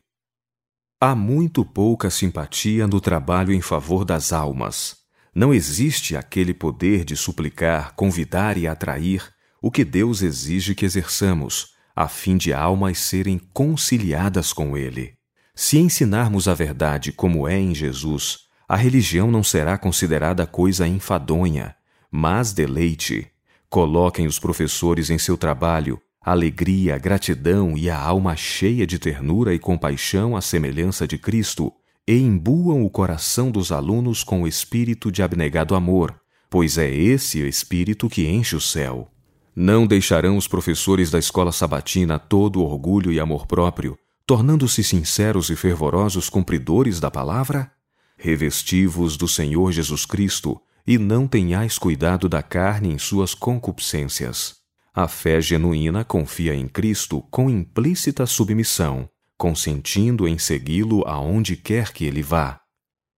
[1.00, 4.96] Há muito pouca simpatia no trabalho em favor das almas.
[5.34, 9.22] Não existe aquele poder de suplicar, convidar e atrair
[9.60, 15.14] o que Deus exige que exerçamos, a fim de almas serem conciliadas com Ele.
[15.58, 21.74] Se ensinarmos a verdade como é em Jesus, a religião não será considerada coisa enfadonha,
[22.10, 23.26] mas deleite.
[23.70, 29.60] Coloquem os professores em seu trabalho alegria, gratidão e a alma cheia de ternura e
[29.60, 31.72] compaixão à semelhança de Cristo,
[32.06, 37.40] e imbuam o coração dos alunos com o espírito de abnegado amor, pois é esse
[37.40, 39.08] o espírito que enche o céu.
[39.54, 45.56] Não deixarão os professores da escola sabatina todo orgulho e amor próprio, tornando-se sinceros e
[45.56, 47.70] fervorosos cumpridores da palavra?
[48.18, 54.56] Revestivos do Senhor Jesus Cristo, e não tenhais cuidado da carne em suas concupiscências.
[54.94, 62.04] A fé genuína confia em Cristo com implícita submissão, consentindo em segui-lo aonde quer que
[62.04, 62.60] ele vá.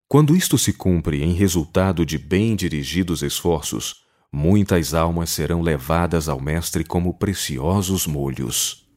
[0.09, 3.97] Quando isto se cumpre em resultado de bem dirigidos esforços,
[4.33, 8.88] muitas almas serão levadas ao Mestre como preciosos molhos.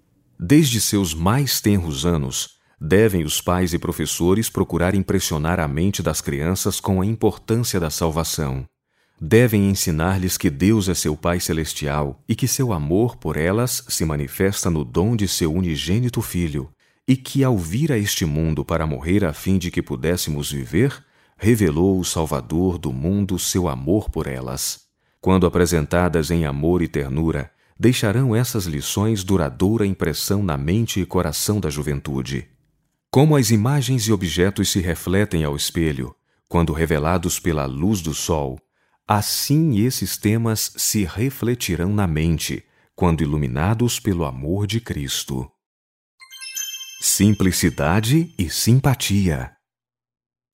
[0.43, 6.19] Desde seus mais tenros anos, devem os pais e professores procurar impressionar a mente das
[6.19, 8.65] crianças com a importância da salvação
[9.23, 14.03] devem ensinar-lhes que Deus é seu Pai Celestial e que seu amor por elas se
[14.03, 16.71] manifesta no dom de seu unigênito Filho,
[17.07, 21.05] e que, ao vir a este mundo para morrer a fim de que pudéssemos viver,
[21.37, 24.85] revelou o Salvador do mundo seu amor por elas.
[25.19, 27.51] Quando apresentadas em amor e ternura,
[27.81, 32.47] deixarão essas lições duradoura impressão na mente e coração da juventude.
[33.11, 36.15] Como as imagens e objetos se refletem ao espelho,
[36.47, 38.57] quando revelados pela luz do sol,
[39.13, 42.63] Assim esses temas se refletirão na mente,
[42.95, 45.51] quando iluminados pelo amor de Cristo.
[47.01, 49.51] Simplicidade e simpatia.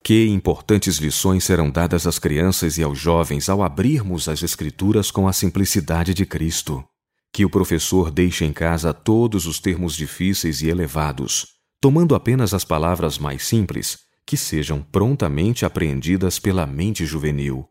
[0.02, 5.28] Que importantes lições serão dadas às crianças e aos jovens ao abrirmos as Escrituras com
[5.28, 6.84] a simplicidade de Cristo.
[7.32, 11.46] Que o professor deixe em casa todos os termos difíceis e elevados,
[11.80, 17.66] tomando apenas as palavras mais simples, que sejam prontamente apreendidas pela mente juvenil.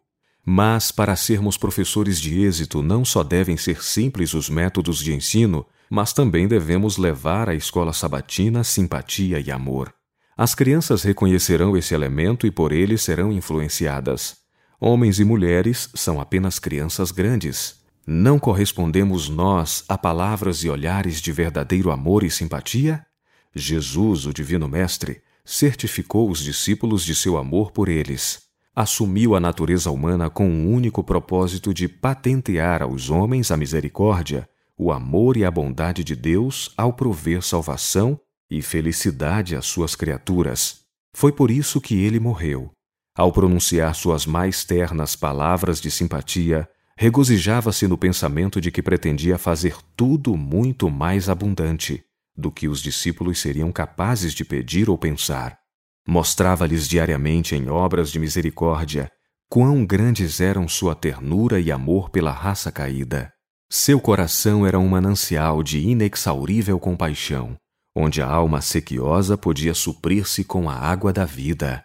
[0.45, 5.65] Mas, para sermos professores de êxito, não só devem ser simples os métodos de ensino,
[5.89, 9.93] mas também devemos levar à escola sabatina simpatia e amor.
[10.37, 14.37] As crianças reconhecerão esse elemento e por ele serão influenciadas.
[14.79, 17.75] Homens e mulheres são apenas crianças grandes.
[18.07, 23.05] Não correspondemos nós a palavras e olhares de verdadeiro amor e simpatia?
[23.53, 29.89] Jesus, o Divino Mestre, certificou os discípulos de seu amor por eles assumiu a natureza
[29.89, 35.43] humana com o um único propósito de patentear aos homens a misericórdia, o amor e
[35.43, 40.81] a bondade de Deus ao prover salvação e felicidade às suas criaturas.
[41.11, 42.69] Foi por isso que ele morreu.
[43.15, 49.77] Ao pronunciar suas mais ternas palavras de simpatia, regozijava-se no pensamento de que pretendia fazer
[49.95, 52.03] tudo muito mais abundante
[52.35, 55.59] do que os discípulos seriam capazes de pedir ou pensar.
[56.07, 59.11] Mostrava-lhes diariamente em obras de misericórdia
[59.47, 63.31] quão grandes eram sua ternura e amor pela raça caída.
[63.69, 67.55] Seu coração era um manancial de inexaurível compaixão,
[67.95, 71.83] onde a alma sequiosa podia suprir-se com a água da vida.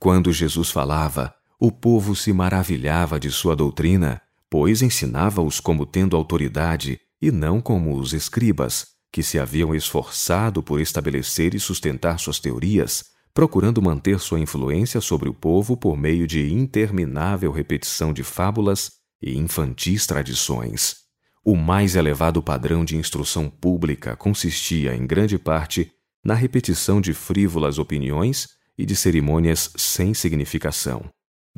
[0.00, 7.00] Quando Jesus falava, o povo se maravilhava de sua doutrina, pois ensinava-os como tendo autoridade
[7.20, 13.04] e não como os escribas, que se haviam esforçado por estabelecer e sustentar suas teorias,
[13.34, 19.36] procurando manter sua influência sobre o povo por meio de interminável repetição de fábulas e
[19.36, 20.96] infantis tradições.
[21.44, 25.90] O mais elevado padrão de instrução pública consistia, em grande parte,
[26.24, 31.08] na repetição de frívolas opiniões e de cerimônias sem significação.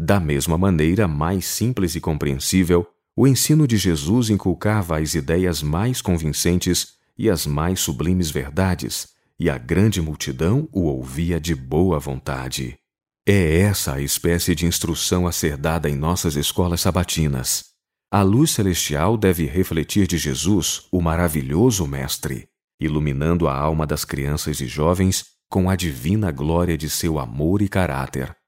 [0.03, 6.01] Da mesma maneira mais simples e compreensível, o ensino de Jesus inculcava as ideias mais
[6.01, 12.79] convincentes e as mais sublimes verdades, e a grande multidão o ouvia de boa vontade.
[13.29, 17.67] É essa a espécie de instrução a ser dada em nossas escolas sabatinas.
[18.11, 22.49] A luz celestial deve refletir de Jesus, o maravilhoso Mestre,
[22.81, 27.69] iluminando a alma das crianças e jovens com a divina glória de seu amor e
[27.69, 28.40] caráter.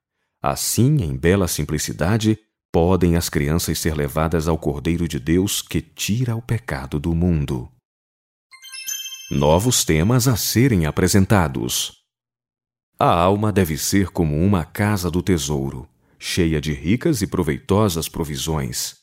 [0.43, 2.37] Assim, em bela simplicidade,
[2.69, 7.71] podem as crianças ser levadas ao Cordeiro de Deus que tira o pecado do mundo.
[9.31, 12.03] Novos temas a serem apresentados.
[12.99, 15.87] A alma deve ser como uma casa do tesouro,
[16.19, 18.97] cheia de ricas e proveitosas provisões.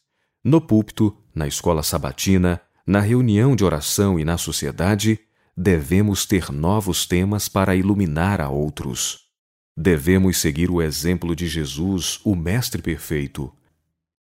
[0.45, 5.19] No púlpito, na escola sabatina, na reunião de oração e na sociedade,
[5.57, 9.30] devemos ter novos temas para iluminar a outros.
[9.77, 13.53] Devemos seguir o exemplo de Jesus, o Mestre Perfeito.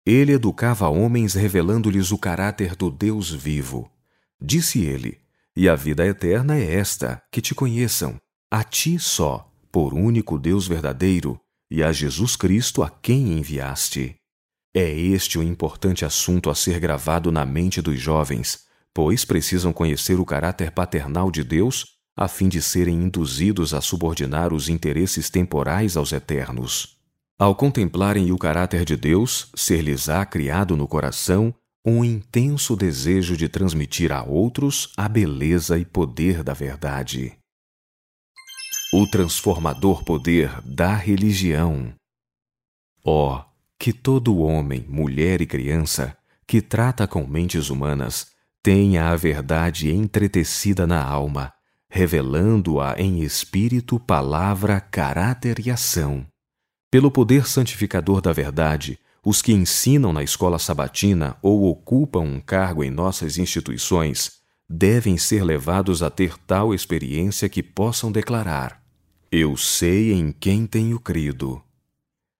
[0.06, 3.90] Ele educava homens revelando-lhes o caráter do Deus vivo.
[4.40, 5.18] Disse ele:
[5.56, 8.16] E a vida eterna é esta, que te conheçam,
[8.50, 11.40] a ti só, por único Deus verdadeiro,
[11.70, 14.16] e a Jesus Cristo a quem enviaste.
[14.74, 20.20] É este o importante assunto a ser gravado na mente dos jovens, pois precisam conhecer
[20.20, 25.96] o caráter paternal de Deus a fim de serem induzidos a subordinar os interesses temporais
[25.96, 26.98] aos eternos.
[27.38, 31.54] Ao contemplarem o caráter de Deus, ser-lhes-á criado no coração
[31.86, 37.38] um intenso desejo de transmitir a outros a beleza e poder da verdade.
[38.92, 41.94] O transformador poder da religião.
[43.04, 43.44] Ó, oh,
[43.78, 48.26] que todo homem, mulher e criança que trata com mentes humanas
[48.60, 51.52] tenha a verdade entretecida na alma,
[51.90, 56.26] revelando-a em espírito, palavra, caráter e ação.
[56.90, 62.84] Pelo poder santificador da verdade, os que ensinam na escola sabatina ou ocupam um cargo
[62.84, 68.82] em nossas instituições devem ser levados a ter tal experiência que possam declarar:
[69.30, 71.62] Eu sei em quem tenho crido.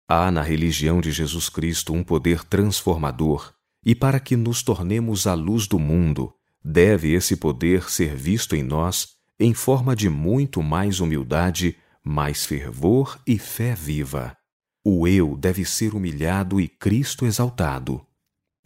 [0.07, 3.53] Há na religião de Jesus Cristo um poder transformador,
[3.85, 6.33] e para que nos tornemos a luz do mundo,
[6.65, 13.21] deve esse poder ser visto em nós em forma de muito mais humildade, mais fervor
[13.27, 14.37] e fé viva.
[14.85, 18.05] O eu deve ser humilhado e Cristo exaltado.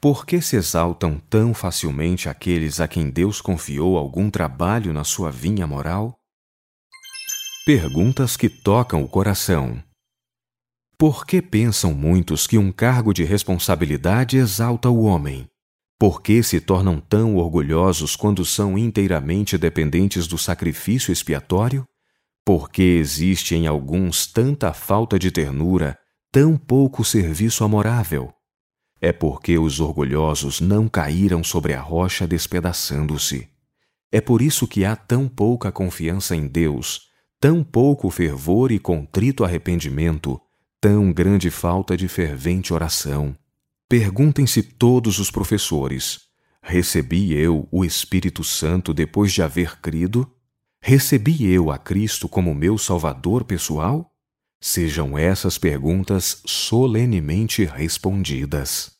[0.01, 5.31] Por que se exaltam tão facilmente aqueles a quem Deus confiou algum trabalho na sua
[5.31, 6.19] vinha moral?
[7.65, 9.83] Perguntas que tocam o coração.
[10.99, 15.52] Por que pensam muitos que um cargo de responsabilidade exalta o homem?
[16.03, 21.87] Por que se tornam tão orgulhosos quando são inteiramente dependentes do sacrifício expiatório?
[22.45, 25.97] Por que existe em alguns tanta falta de ternura,
[26.33, 28.35] tão pouco serviço amorável?
[29.01, 33.49] É porque os orgulhosos não caíram sobre a rocha despedaçando-se.
[34.11, 37.03] É por isso que há tão pouca confiança em Deus,
[37.39, 40.41] tão pouco fervor e contrito arrependimento,
[40.81, 43.37] tão grande falta de fervente oração.
[43.93, 46.21] Perguntem-se todos os professores:
[46.63, 50.35] recebi eu o Espírito Santo depois de haver crido?
[50.81, 54.11] Recebi eu a Cristo como meu Salvador pessoal?
[54.59, 58.93] Sejam essas perguntas solenemente respondidas.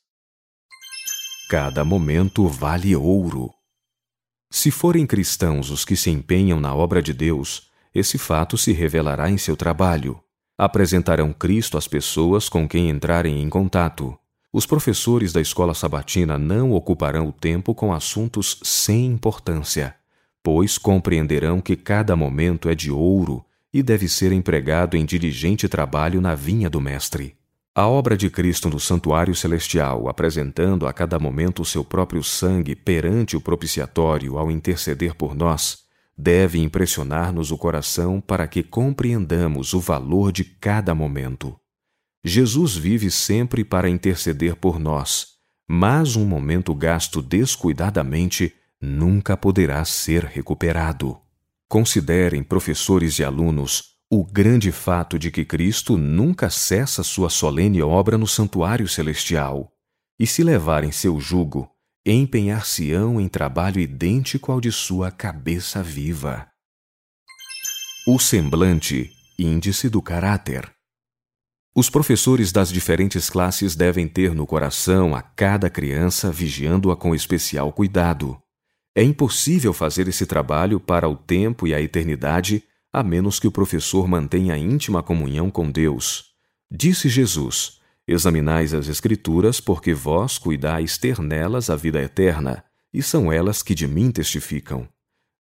[1.49, 3.51] Cada momento vale ouro.
[4.51, 9.31] Se forem cristãos os que se empenham na obra de Deus, esse fato se revelará
[9.31, 10.23] em seu trabalho,
[10.59, 14.19] apresentarão Cristo às pessoas com quem entrarem em contato.
[14.53, 19.95] Os professores da escola sabatina não ocuparão o tempo com assuntos sem importância,
[20.43, 23.43] pois compreenderão que cada momento é de ouro
[23.73, 27.35] e deve ser empregado em diligente trabalho na vinha do Mestre.
[27.75, 32.77] A obra de Cristo no santuário celestial, apresentando a cada momento o seu próprio sangue
[32.77, 35.85] perante o propiciatório ao interceder por nós,
[36.15, 41.59] deve impressionar-nos o coração para que compreendamos o valor de cada momento.
[42.25, 45.27] Jesus vive sempre para interceder por nós,
[45.69, 51.19] mas um momento gasto descuidadamente nunca poderá ser recuperado.
[51.69, 58.19] Considerem, professores e alunos, o grande fato de que Cristo nunca cessa sua solene obra
[58.19, 59.73] no santuário celestial.
[60.19, 61.69] E se levarem seu jugo,
[62.05, 66.47] empenhar-se-ão em trabalho idêntico ao de sua cabeça viva.
[68.07, 70.71] O semblante, índice do caráter.
[71.75, 77.73] Os professores das diferentes classes devem ter no coração a cada criança, vigiando-a com especial
[77.73, 78.39] cuidado.
[78.95, 82.63] É impossível fazer esse trabalho para o tempo e a eternidade,
[82.93, 86.33] a menos que o professor mantenha íntima comunhão com Deus.
[86.71, 92.63] Disse Jesus: Examinais as Escrituras, porque vós cuidais ter nelas a vida eterna,
[92.93, 94.87] e são elas que de mim testificam.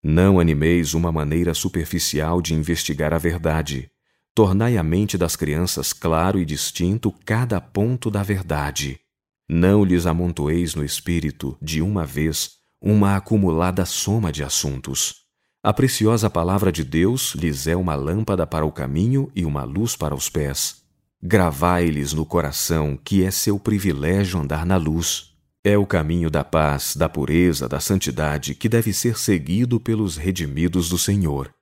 [0.03, 3.92] Não animeis uma maneira superficial de investigar a verdade.
[4.35, 8.99] Tornai a mente das crianças claro e distinto cada ponto da verdade.
[9.47, 15.17] Não lhes amontoeis no espírito, de uma vez, uma acumulada soma de assuntos.
[15.63, 19.97] A preciosa palavra de Deus lhes é uma lâmpada para o caminho e uma luz
[19.97, 20.83] para os pés.
[21.23, 25.35] Gravai-lhes no coração que é seu privilégio andar na luz.
[25.63, 30.89] É o caminho da paz, da pureza, da santidade que deve ser seguido pelos redimidos
[30.89, 31.53] do Senhor.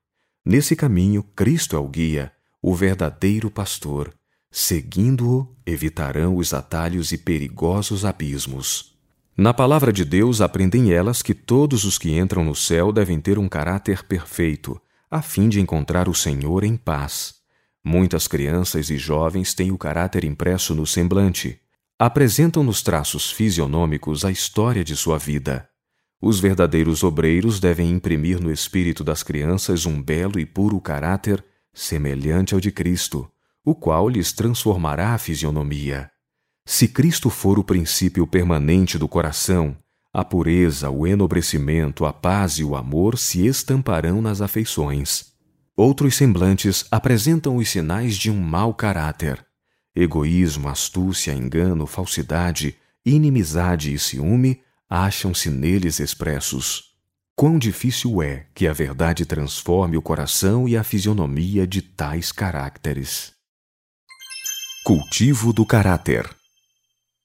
[0.46, 2.32] Nesse caminho, Cristo é o guia,
[2.62, 4.12] o verdadeiro pastor.
[4.50, 8.98] Seguindo-o, evitarão os atalhos e perigosos abismos.
[9.36, 13.38] Na palavra de Deus aprendem elas que todos os que entram no céu devem ter
[13.38, 14.78] um caráter perfeito,
[15.10, 17.36] a fim de encontrar o Senhor em paz.
[17.82, 21.58] Muitas crianças e jovens têm o caráter impresso no semblante.
[21.98, 25.66] Apresentam nos traços fisionômicos a história de sua vida.
[26.20, 31.42] Os verdadeiros obreiros devem imprimir no espírito das crianças um belo e puro caráter
[31.72, 33.30] semelhante ao de Cristo,
[33.64, 36.10] o qual lhes transformará a fisionomia.
[36.66, 39.76] Se Cristo for o princípio permanente do coração,
[40.12, 45.26] a pureza, o enobrecimento, a paz e o amor se estamparão nas afeições.
[45.76, 49.44] Outros semblantes apresentam os sinais de um mau caráter.
[49.94, 56.89] Egoísmo, astúcia, engano, falsidade, inimizade e ciúme acham-se neles expressos.
[57.40, 63.32] Quão difícil é que a verdade transforme o coração e a fisionomia de tais caracteres.
[64.84, 66.28] Cultivo do caráter.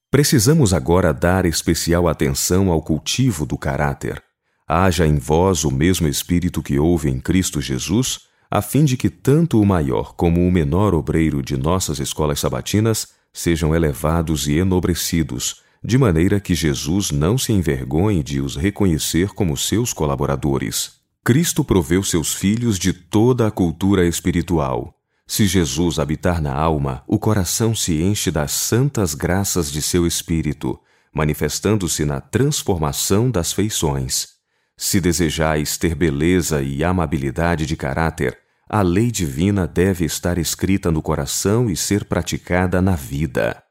[0.09, 4.23] Precisamos agora dar especial atenção ao cultivo do caráter.
[4.65, 9.09] Haja em vós o mesmo espírito que houve em Cristo Jesus, a fim de que
[9.09, 15.64] tanto o maior como o menor obreiro de nossas escolas sabatinas sejam elevados e enobrecidos,
[15.85, 20.93] de maneira que Jesus não se envergonhe de os reconhecer como seus colaboradores.
[21.23, 24.95] Cristo proveu seus filhos de toda a cultura espiritual.
[25.27, 30.79] Se Jesus habitar na alma, o coração se enche das santas graças de seu espírito,
[31.13, 34.29] manifestando-se na transformação das feições.
[34.75, 41.01] Se desejais ter beleza e amabilidade de caráter, a lei divina deve estar escrita no
[41.01, 43.64] coração e ser praticada na vida.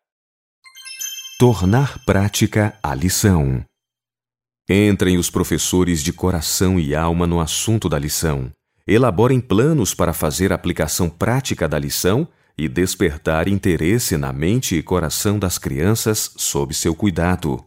[1.37, 3.65] Tornar prática a lição.
[4.71, 8.53] Entrem os professores de coração e alma no assunto da lição.
[8.87, 15.37] Elaborem planos para fazer aplicação prática da lição e despertar interesse na mente e coração
[15.37, 17.65] das crianças sob seu cuidado.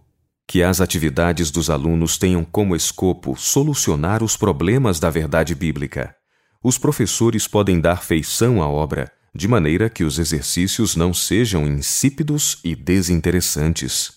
[0.47, 6.15] Que as atividades dos alunos tenham como escopo solucionar os problemas da verdade bíblica.
[6.63, 12.57] Os professores podem dar feição à obra de maneira que os exercícios não sejam insípidos
[12.63, 14.13] e desinteressantes.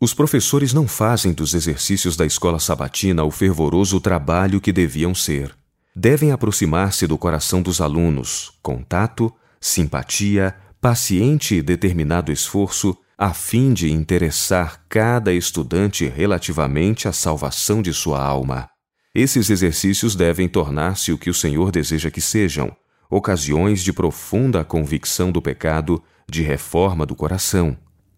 [0.00, 5.54] Os professores não fazem dos exercícios da escola sabatina o fervoroso trabalho que deviam ser.
[5.94, 13.92] Devem aproximar-se do coração dos alunos, contato, simpatia, paciente e determinado esforço, a fim de
[13.92, 18.68] interessar cada estudante relativamente à salvação de sua alma.
[19.14, 22.76] Esses exercícios devem tornar-se o que o Senhor deseja que sejam,
[23.10, 27.76] ocasiões de profunda convicção do pecado, de reforma do coração.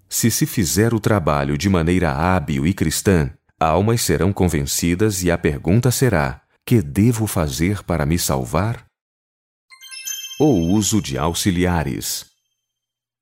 [0.09, 3.31] Se se fizer o trabalho de maneira hábil e cristã,
[3.61, 8.87] almas serão convencidas e a pergunta será: que devo fazer para me salvar?
[10.41, 12.27] O uso de auxiliares.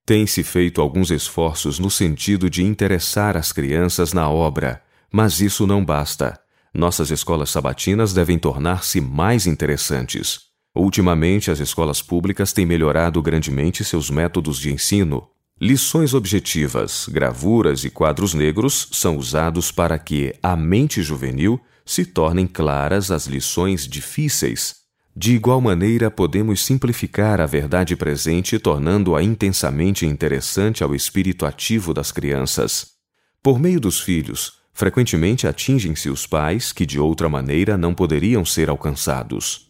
[0.05, 4.81] Tem-se feito alguns esforços no sentido de interessar as crianças na obra,
[5.13, 6.39] mas isso não basta.
[6.73, 10.46] Nossas escolas sabatinas devem tornar-se mais interessantes.
[10.77, 15.27] Ultimamente, as escolas públicas têm melhorado grandemente seus métodos de ensino.
[15.59, 22.47] Lições objetivas, gravuras e quadros negros são usados para que a mente juvenil se tornem
[22.47, 24.77] claras as lições difíceis.
[25.17, 32.13] De igual maneira, podemos simplificar a verdade presente, tornando-a intensamente interessante ao espírito ativo das
[32.13, 32.89] crianças.
[33.43, 38.69] Por meio dos filhos, frequentemente atingem-se os pais que de outra maneira não poderiam ser
[38.69, 39.66] alcançados.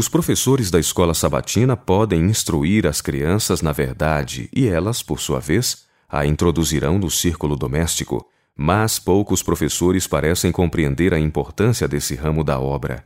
[0.00, 5.38] Os professores da escola sabatina podem instruir as crianças na verdade e elas, por sua
[5.40, 8.26] vez, a introduzirão no círculo doméstico,
[8.56, 13.04] mas poucos professores parecem compreender a importância desse ramo da obra.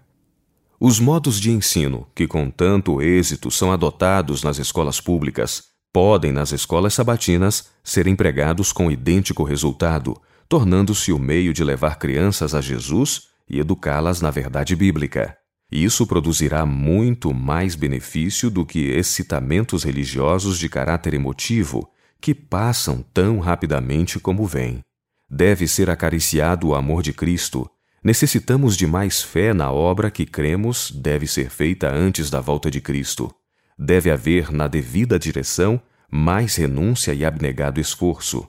[0.79, 6.53] Os modos de ensino, que com tanto êxito são adotados nas escolas públicas, podem, nas
[6.53, 10.17] escolas sabatinas, ser empregados com idêntico resultado,
[10.49, 15.37] tornando-se o meio de levar crianças a Jesus e educá-las na verdade bíblica.
[15.71, 21.91] Isso produzirá muito mais benefício do que excitamentos religiosos de caráter emotivo
[22.21, 24.81] que passam tão rapidamente como vêm.
[25.29, 27.69] Deve ser acariciado o amor de Cristo.
[28.03, 32.81] Necessitamos de mais fé na obra que cremos deve ser feita antes da volta de
[32.81, 33.35] Cristo.
[33.79, 38.49] Deve haver, na devida direção, mais renúncia e abnegado esforço.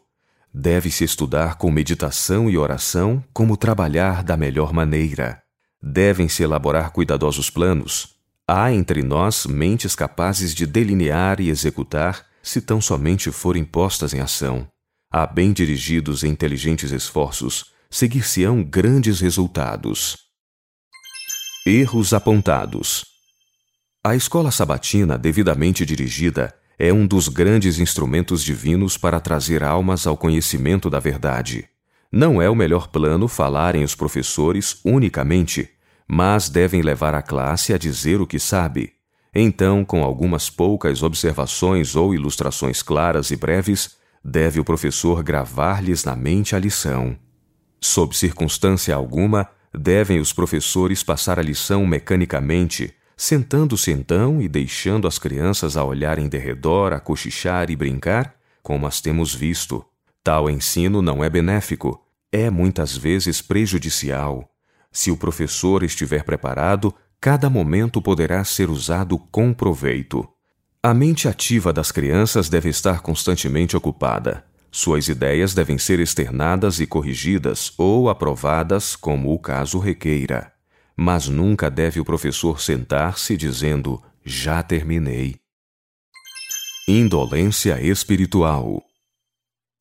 [0.53, 5.44] Deve-se estudar com meditação e oração como trabalhar da melhor maneira.
[5.87, 8.15] Devem-se elaborar cuidadosos planos.
[8.47, 14.19] Há entre nós mentes capazes de delinear e executar, se tão somente forem postas em
[14.19, 14.67] ação.
[15.11, 20.17] Há bem dirigidos e inteligentes esforços, seguir-se-ão grandes resultados.
[21.67, 23.05] Erros apontados.
[24.03, 30.17] A escola sabatina, devidamente dirigida, é um dos grandes instrumentos divinos para trazer almas ao
[30.17, 31.69] conhecimento da verdade.
[32.11, 35.74] Não é o melhor plano falarem os professores unicamente,
[36.07, 38.93] mas devem levar a classe a dizer o que sabe.
[39.33, 46.15] Então, com algumas poucas observações ou ilustrações claras e breves, deve o professor gravar-lhes na
[46.15, 47.17] mente a lição.
[47.81, 55.19] Sob circunstância alguma, devem os professores passar a lição mecanicamente, sentando-se então e deixando as
[55.19, 59.85] crianças a olharem de redor, a cochichar e brincar, como as temos visto.
[60.23, 62.01] Tal ensino não é benéfico,
[62.31, 64.49] é muitas vezes prejudicial.
[64.95, 70.25] Se o professor estiver preparado, cada momento poderá ser usado com proveito.
[70.81, 74.45] A mente ativa das crianças deve estar constantemente ocupada.
[74.71, 80.53] Suas ideias devem ser externadas e corrigidas ou aprovadas como o caso requeira.
[80.95, 85.35] Mas nunca deve o professor sentar-se dizendo: Já terminei.
[86.87, 88.81] Indolência espiritual.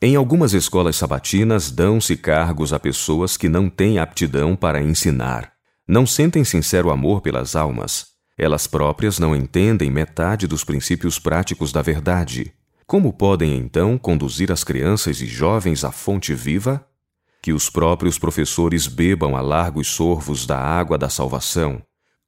[0.04, 5.54] Em algumas escolas sabatinas, dão-se cargos a pessoas que não têm aptidão para ensinar.
[5.88, 8.08] Não sentem sincero amor pelas almas.
[8.36, 12.52] Elas próprias não entendem metade dos princípios práticos da verdade.
[12.86, 16.86] Como podem, então, conduzir as crianças e jovens à fonte viva?
[17.42, 21.80] Que os próprios professores bebam a largos sorvos da água da salvação.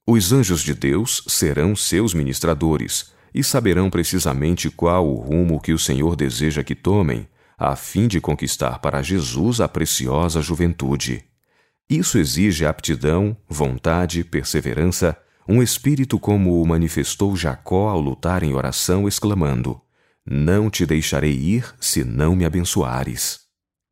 [0.06, 5.78] Os anjos de Deus serão seus ministradores e saberão precisamente qual o rumo que o
[5.78, 7.28] Senhor deseja que tomem
[7.58, 11.24] a fim de conquistar para Jesus a preciosa juventude.
[11.88, 15.16] Isso exige aptidão, vontade, perseverança,
[15.48, 19.80] um espírito como o manifestou Jacó ao lutar em oração, exclamando:
[20.24, 23.40] Não te deixarei ir se não me abençoares.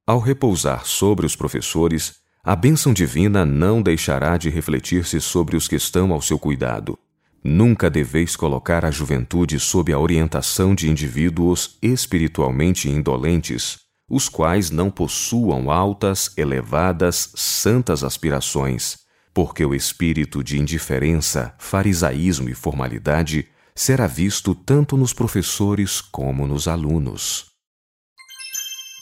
[0.06, 5.76] Ao repousar sobre os professores, a bênção divina não deixará de refletir-se sobre os que
[5.76, 6.98] estão ao seu cuidado.
[7.46, 14.90] Nunca deveis colocar a juventude sob a orientação de indivíduos espiritualmente indolentes, os quais não
[14.90, 19.00] possuam altas, elevadas, santas aspirações,
[19.34, 26.66] porque o espírito de indiferença, farisaísmo e formalidade será visto tanto nos professores como nos
[26.66, 27.52] alunos.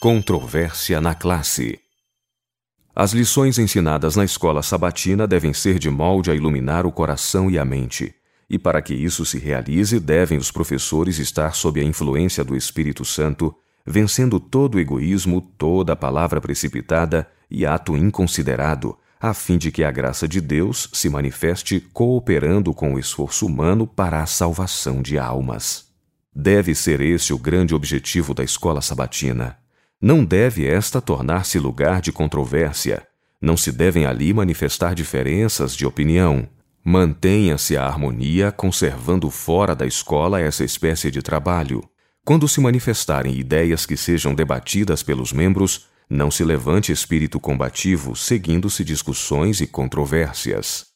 [0.01, 1.79] Controvérsia na classe.
[2.93, 7.57] As lições ensinadas na escola sabatina devem ser de molde a iluminar o coração e
[7.57, 8.13] a mente
[8.53, 13.03] e para que isso se realize, devem os professores estar sob a influência do Espírito
[13.03, 13.51] Santo,
[13.83, 19.89] vencendo todo o egoísmo, toda palavra precipitada e ato inconsiderado, a fim de que a
[19.89, 25.87] graça de Deus se manifeste cooperando com o esforço humano para a salvação de almas.
[26.31, 29.57] Deve ser esse o grande objetivo da escola sabatina.
[29.99, 33.01] Não deve esta tornar-se lugar de controvérsia.
[33.41, 36.47] Não se devem ali manifestar diferenças de opinião,
[36.85, 41.81] Mantenha-se a harmonia, conservando fora da escola essa espécie de trabalho.
[42.25, 48.83] Quando se manifestarem ideias que sejam debatidas pelos membros, não se levante espírito combativo, seguindo-se
[48.83, 50.87] discussões e controvérsias.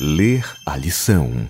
[0.00, 1.48] Ler a lição.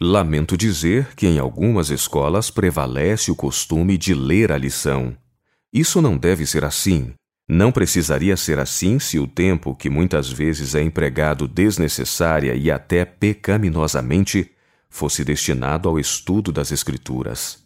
[0.00, 5.16] Lamento dizer que em algumas escolas prevalece o costume de ler a lição.
[5.72, 7.14] Isso não deve ser assim.
[7.48, 13.04] Não precisaria ser assim se o tempo, que muitas vezes é empregado desnecessária e até
[13.04, 14.50] pecaminosamente,
[14.90, 17.64] fosse destinado ao estudo das Escrituras.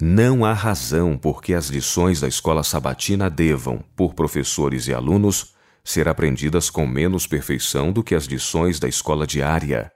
[0.00, 5.54] Não há razão por que as lições da escola sabatina devam, por professores e alunos,
[5.84, 9.90] ser aprendidas com menos perfeição do que as lições da escola diária.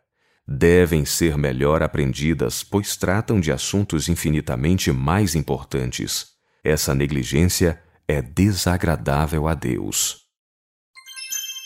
[0.47, 6.33] Devem ser melhor aprendidas, pois tratam de assuntos infinitamente mais importantes.
[6.65, 7.81] Essa negligência
[8.13, 10.23] é desagradável a Deus.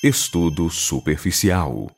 [0.03, 1.91] Estudo superficial.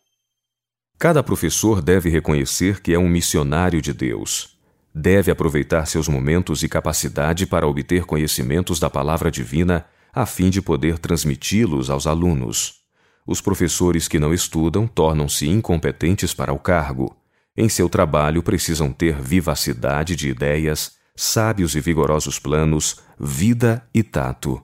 [0.99, 4.59] Cada professor deve reconhecer que é um missionário de Deus.
[4.94, 10.62] Deve aproveitar seus momentos e capacidade para obter conhecimentos da palavra divina a fim de
[10.62, 12.80] poder transmiti-los aos alunos.
[13.26, 17.14] Os professores que não estudam tornam-se incompetentes para o cargo.
[17.55, 24.62] Em seu trabalho precisam ter vivacidade de ideias, sábios e vigorosos planos, vida e tato.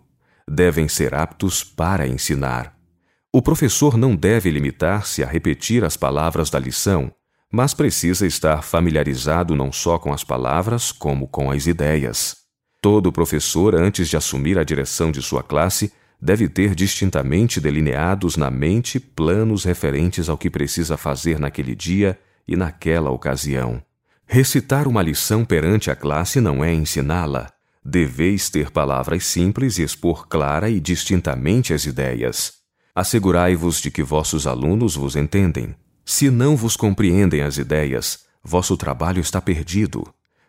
[0.48, 2.74] Devem ser aptos para ensinar.
[3.32, 7.10] O professor não deve limitar-se a repetir as palavras da lição,
[7.50, 12.36] mas precisa estar familiarizado não só com as palavras, como com as ideias.
[12.80, 18.50] Todo professor, antes de assumir a direção de sua classe, deve ter distintamente delineados na
[18.50, 23.82] mente planos referentes ao que precisa fazer naquele dia e naquela ocasião.
[24.34, 27.52] Recitar uma lição perante a classe não é ensiná-la.
[27.84, 32.54] Deveis ter palavras simples e expor clara e distintamente as ideias.
[32.92, 35.72] Assegurai-vos de que vossos alunos vos entendem.
[36.04, 40.04] Se não vos compreendem as ideias, vosso trabalho está perdido.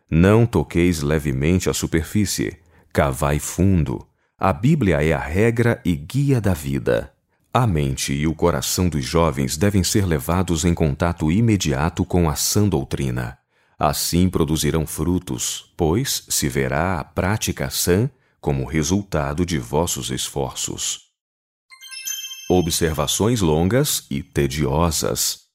[0.09, 2.57] Não toqueis levemente a superfície.
[2.91, 4.03] Cavai fundo.
[4.35, 7.13] A Bíblia é a regra e guia da vida.
[7.53, 12.35] A mente e o coração dos jovens devem ser levados em contato imediato com a
[12.35, 13.44] sã doutrina.
[13.77, 18.09] Assim produzirão frutos, pois se verá a prática sã
[18.39, 21.05] como resultado de vossos esforços.
[22.49, 25.45] Observações longas e tediosas.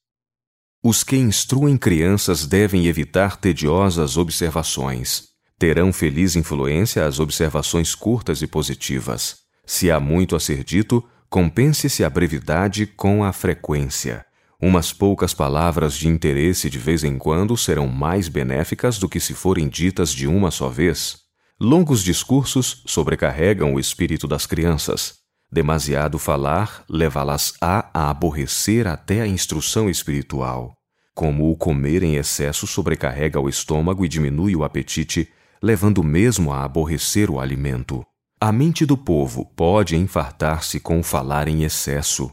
[0.83, 5.29] Os que instruem crianças devem evitar tediosas observações.
[5.59, 9.39] Terão feliz influência as observações curtas e positivas.
[9.64, 14.27] Se há muito a ser dito, compense-se a brevidade com a frequência.
[14.63, 19.33] Umas poucas palavras de interesse de vez em quando serão mais benéficas do que se
[19.33, 21.21] forem ditas de uma só vez.
[21.59, 25.15] Longos discursos sobrecarregam o espírito das crianças.
[25.51, 30.77] Demasiado falar leva-las-á a aborrecer até a instrução espiritual.
[31.15, 35.27] Como o comer em excesso sobrecarrega o estômago e diminui o apetite,
[35.63, 38.05] levando mesmo a aborrecer o alimento.
[38.39, 42.31] A mente do povo pode infartar-se com o falar em excesso.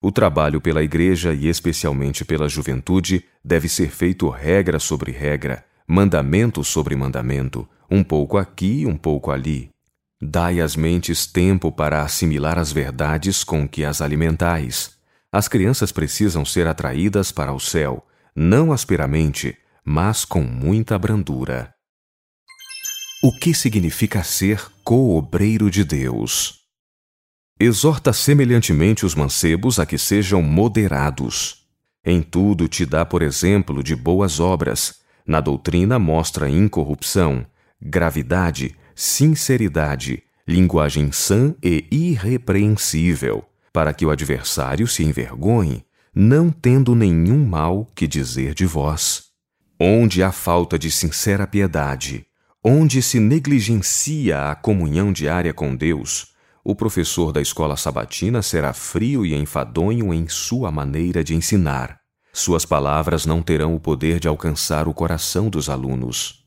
[0.00, 6.62] O trabalho pela igreja e especialmente pela juventude deve ser feito regra sobre regra, mandamento
[6.62, 9.70] sobre mandamento, um pouco aqui, um pouco ali.
[10.22, 14.96] Dai às mentes tempo para assimilar as verdades com que as alimentais.
[15.32, 21.74] As crianças precisam ser atraídas para o céu, não asperamente, mas com muita brandura.
[23.22, 26.57] O que significa ser coobreiro de Deus?
[27.60, 31.66] Exorta semelhantemente os mancebos a que sejam moderados.
[32.04, 35.00] Em tudo te dá, por exemplo, de boas obras.
[35.26, 37.44] Na doutrina mostra incorrupção,
[37.82, 45.84] gravidade, sinceridade, linguagem sã e irrepreensível, para que o adversário se envergonhe,
[46.14, 49.24] não tendo nenhum mal que dizer de vós.
[49.80, 52.24] Onde há falta de sincera piedade,
[52.62, 56.37] onde se negligencia a comunhão diária com Deus,
[56.70, 61.98] o professor da escola sabatina será frio e enfadonho em sua maneira de ensinar.
[62.30, 66.44] Suas palavras não terão o poder de alcançar o coração dos alunos.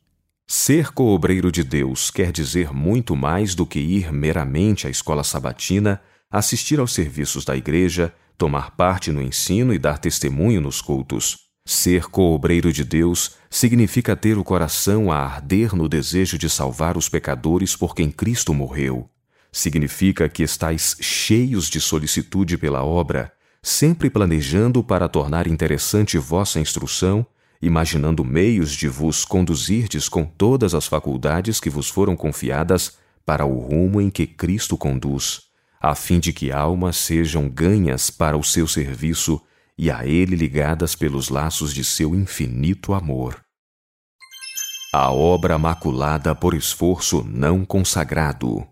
[0.47, 5.99] Ser coobreiro de Deus quer dizer muito mais do que ir meramente à escola sabatina,
[6.29, 11.47] assistir aos serviços da igreja, tomar parte no ensino e dar testemunho nos cultos.
[11.65, 17.09] Ser coobreiro de Deus significa ter o coração a arder no desejo de salvar os
[17.09, 19.09] pecadores por quem Cristo morreu.
[19.51, 27.25] Significa que estáis cheios de solicitude pela obra, sempre planejando para tornar interessante vossa instrução,
[27.61, 33.59] imaginando meios de vos conduzirdes com todas as faculdades que vos foram confiadas para o
[33.59, 35.43] rumo em que Cristo conduz,
[35.79, 39.39] a fim de que almas sejam ganhas para o seu serviço
[39.77, 43.41] e a Ele ligadas pelos laços de seu infinito amor.
[44.93, 48.67] A obra maculada por esforço não consagrado.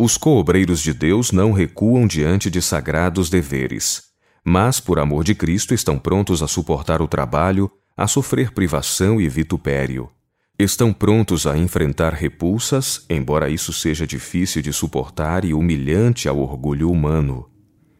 [0.00, 4.04] Os coobreiros de Deus não recuam diante de sagrados deveres,
[4.44, 9.28] mas, por amor de Cristo, estão prontos a suportar o trabalho, a sofrer privação e
[9.28, 10.08] vitupério.
[10.56, 16.92] Estão prontos a enfrentar repulsas, embora isso seja difícil de suportar e humilhante ao orgulho
[16.92, 17.50] humano.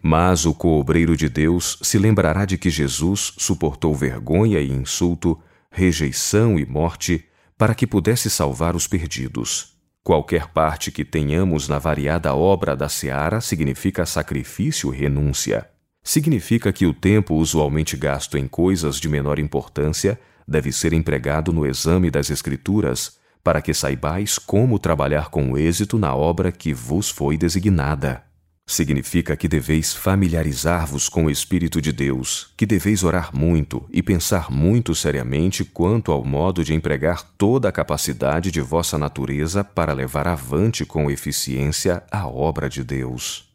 [0.00, 5.36] Mas o coobreiro de Deus se lembrará de que Jesus suportou vergonha e insulto,
[5.68, 7.24] rejeição e morte,
[7.56, 9.77] para que pudesse salvar os perdidos.
[10.02, 15.68] Qualquer parte que tenhamos na variada obra da seara significa sacrifício e renúncia.
[16.02, 21.66] Significa que o tempo usualmente gasto em coisas de menor importância deve ser empregado no
[21.66, 27.36] exame das Escrituras, para que saibais como trabalhar com êxito na obra que vos foi
[27.36, 28.27] designada.
[28.70, 34.50] Significa que deveis familiarizar-vos com o Espírito de Deus, que deveis orar muito e pensar
[34.50, 40.28] muito seriamente quanto ao modo de empregar toda a capacidade de vossa natureza para levar
[40.28, 43.48] avante com eficiência a obra de Deus.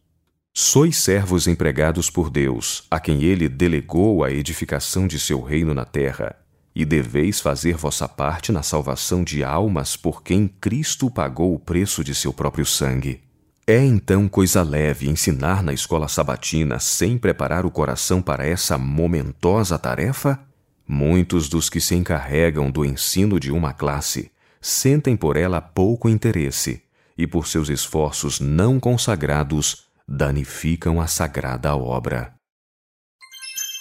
[0.52, 5.86] Sois servos empregados por Deus, a quem ele delegou a edificação de seu reino na
[5.86, 6.36] terra,
[6.76, 12.04] e deveis fazer vossa parte na salvação de almas por quem Cristo pagou o preço
[12.04, 13.22] de seu próprio sangue.
[13.66, 19.80] É então coisa leve ensinar na escola sabatina sem preparar o coração para essa momentosa
[19.80, 20.38] tarefa?
[20.86, 26.84] Muitos dos que se encarregam do ensino de uma classe sentem por ela pouco interesse
[27.18, 32.34] e, por seus esforços não consagrados, danificam a sagrada obra.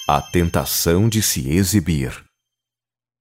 [0.09, 2.25] A tentação de se exibir.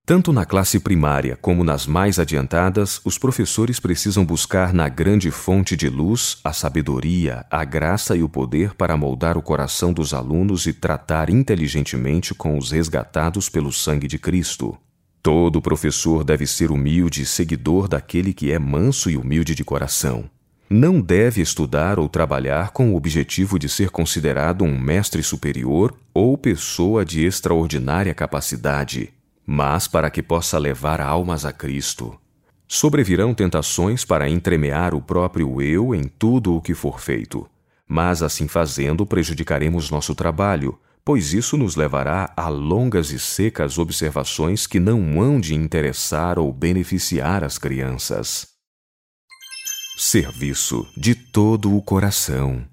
[0.04, 5.76] Tanto na classe primária como nas mais adiantadas, os professores precisam buscar na grande fonte
[5.76, 10.66] de luz a sabedoria, a graça e o poder para moldar o coração dos alunos
[10.66, 14.76] e tratar inteligentemente com os resgatados pelo sangue de Cristo.
[15.22, 20.30] Todo professor deve ser humilde e seguidor daquele que é manso e humilde de coração.
[20.68, 26.38] não deve estudar ou trabalhar com o objetivo de ser considerado um mestre superior ou
[26.38, 29.14] pessoa de extraordinária capacidade,
[29.46, 32.18] mas para que possa levar almas a Cristo.
[32.68, 37.46] Sobrevirão tentações para entremear o próprio eu em tudo o que for feito,
[37.88, 44.66] mas assim fazendo prejudicaremos nosso trabalho, pois isso nos levará a longas e secas observações
[44.66, 48.48] que não hão de interessar ou beneficiar as crianças.
[49.98, 52.71] Serviço de todo o coração.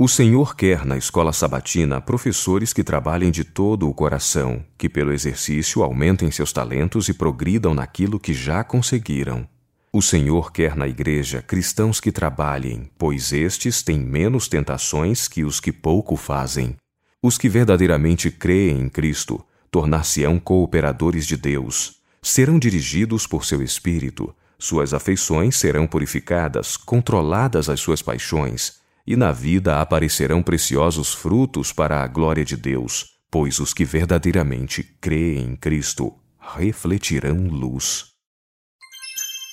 [0.00, 5.12] O Senhor quer na escola sabatina professores que trabalhem de todo o coração, que pelo
[5.12, 9.44] exercício aumentem seus talentos e progridam naquilo que já conseguiram.
[9.92, 15.58] O Senhor quer na igreja cristãos que trabalhem, pois estes têm menos tentações que os
[15.58, 16.76] que pouco fazem.
[17.20, 24.32] Os que verdadeiramente creem em Cristo tornar-se-ão cooperadores de Deus, serão dirigidos por seu Espírito,
[24.60, 28.78] suas afeições serão purificadas, controladas as suas paixões,
[29.08, 34.82] e na vida aparecerão preciosos frutos para a glória de Deus, pois os que verdadeiramente
[35.00, 38.08] creem em Cristo refletirão luz.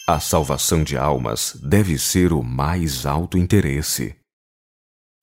[0.05, 4.13] A salvação de almas deve ser o mais alto interesse.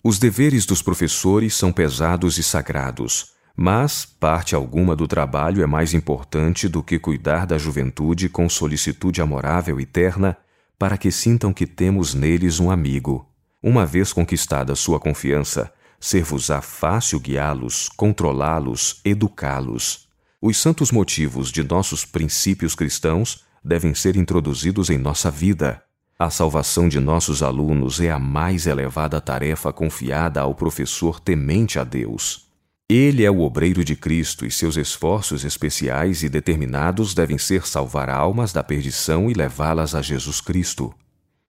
[0.02, 5.92] Os deveres dos professores são pesados e sagrados, mas parte alguma do trabalho é mais
[5.92, 10.38] importante do que cuidar da juventude com solicitude amorável e terna,
[10.78, 13.30] para que sintam que temos neles um amigo.
[13.62, 20.08] Uma vez conquistada sua confiança, ser-vos-á fácil guiá-los, controlá-los, educá-los.
[20.40, 25.80] Os santos motivos de nossos princípios cristãos devem ser introduzidos em nossa vida.
[26.18, 31.84] A salvação de nossos alunos é a mais elevada tarefa confiada ao professor temente a
[31.84, 32.48] Deus.
[32.88, 38.10] Ele é o obreiro de Cristo e seus esforços especiais e determinados devem ser salvar
[38.10, 40.92] almas da perdição e levá-las a Jesus Cristo.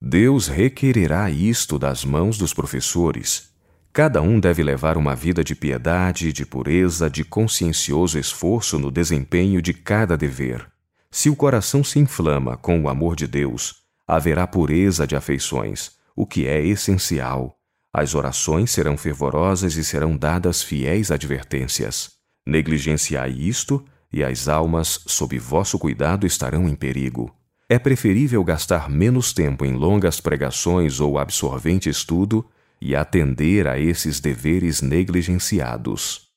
[0.05, 3.53] Deus requererá isto das mãos dos professores.
[3.93, 9.61] Cada um deve levar uma vida de piedade, de pureza, de consciencioso esforço no desempenho
[9.61, 10.67] de cada dever.
[11.09, 13.75] Se o coração se inflama com o amor de Deus,
[14.05, 17.57] haverá pureza de afeições, o que é essencial
[17.93, 22.09] as orações serão fervorosas e serão dadas fiéis advertências.
[22.43, 27.31] Negligenciai isto, e as almas, sob vosso cuidado, estarão em perigo.
[27.73, 32.47] É preferível gastar menos tempo em longas pregações ou absorvente estudo
[32.79, 36.27] e atender a esses deveres negligenciados.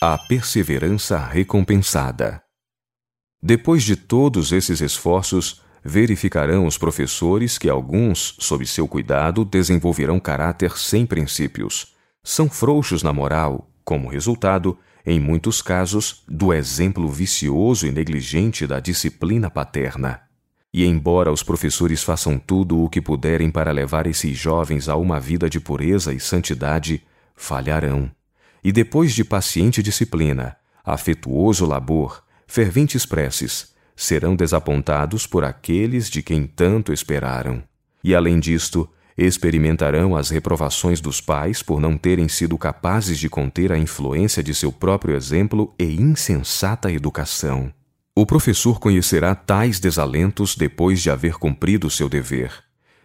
[0.00, 2.40] A perseverança recompensada.
[3.42, 10.78] Depois de todos esses esforços, verificarão os professores que alguns, sob seu cuidado, desenvolverão caráter
[10.78, 11.96] sem princípios.
[12.22, 14.76] São frouxos na moral, como resultado,
[15.06, 20.20] em muitos casos, do exemplo vicioso e negligente da disciplina paterna.
[20.70, 25.18] E embora os professores façam tudo o que puderem para levar esses jovens a uma
[25.18, 27.02] vida de pureza e santidade,
[27.34, 28.10] falharão.
[28.62, 36.46] E depois de paciente disciplina, afetuoso labor, ferventes preces, serão desapontados por aqueles de quem
[36.46, 37.62] tanto esperaram.
[38.04, 38.86] E além disto,
[39.26, 44.54] experimentarão as reprovações dos pais por não terem sido capazes de conter a influência de
[44.54, 47.72] seu próprio exemplo e insensata educação.
[48.14, 52.52] O professor conhecerá tais desalentos depois de haver cumprido seu dever,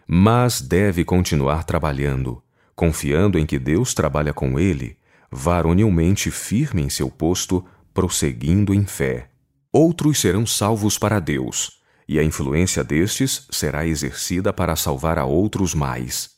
[0.07, 2.43] mas deve continuar trabalhando,
[2.75, 4.97] confiando em que Deus trabalha com ele,
[5.31, 9.29] varonilmente firme em seu posto, prosseguindo em fé.
[9.71, 11.82] Outros serão salvos para Deus,
[12.13, 16.29] e a influência destes será exercida para salvar a outros mais.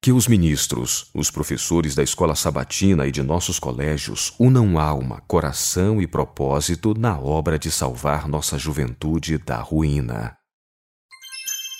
[0.00, 6.00] Que os ministros, os professores da escola sabatina e de nossos colégios unam alma, coração
[6.00, 10.36] e propósito na obra de salvar nossa juventude da ruína.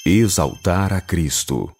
[0.05, 1.71] Exaltar a Cristo.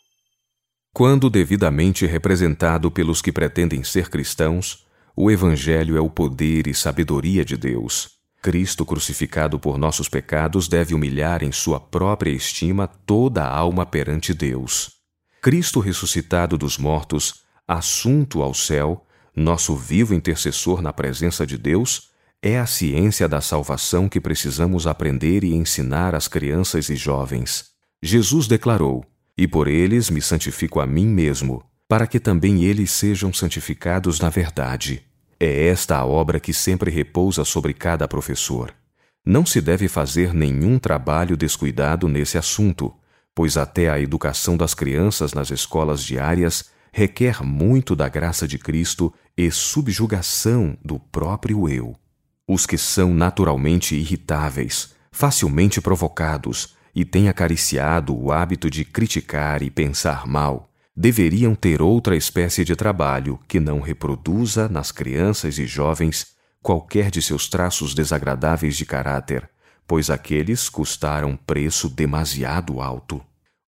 [0.95, 7.45] Quando devidamente representado pelos que pretendem ser cristãos, o Evangelho é o poder e sabedoria
[7.45, 8.14] de Deus
[8.45, 14.35] Cristo crucificado por nossos pecados deve humilhar em sua própria estima toda a alma perante
[14.35, 14.97] Deus.
[15.41, 17.37] Cristo ressuscitado dos mortos,
[17.67, 22.11] assunto ao céu, nosso vivo intercessor na presença de Deus,
[22.43, 27.71] é a ciência da salvação que precisamos aprender e ensinar às crianças e jovens.
[28.03, 29.07] Jesus declarou:
[29.39, 34.29] E por eles me santifico a mim mesmo, para que também eles sejam santificados na
[34.29, 35.03] verdade.
[35.45, 38.75] É esta a obra que sempre repousa sobre cada professor.
[39.27, 42.91] Não se deve fazer nenhum trabalho descuidado nesse assunto,
[43.35, 49.13] pois até a educação das crianças nas escolas diárias requer muito da graça de Cristo
[49.37, 51.95] e subjugação do próprio eu.
[52.49, 59.69] Os que são naturalmente irritáveis, facilmente provocados e têm acariciado o hábito de criticar e
[59.69, 66.35] pensar mal, deveriam ter outra espécie de trabalho que não reproduza nas crianças e jovens
[66.63, 69.49] qualquer de seus traços desagradáveis de caráter,
[69.87, 73.21] pois aqueles custaram preço demasiado alto.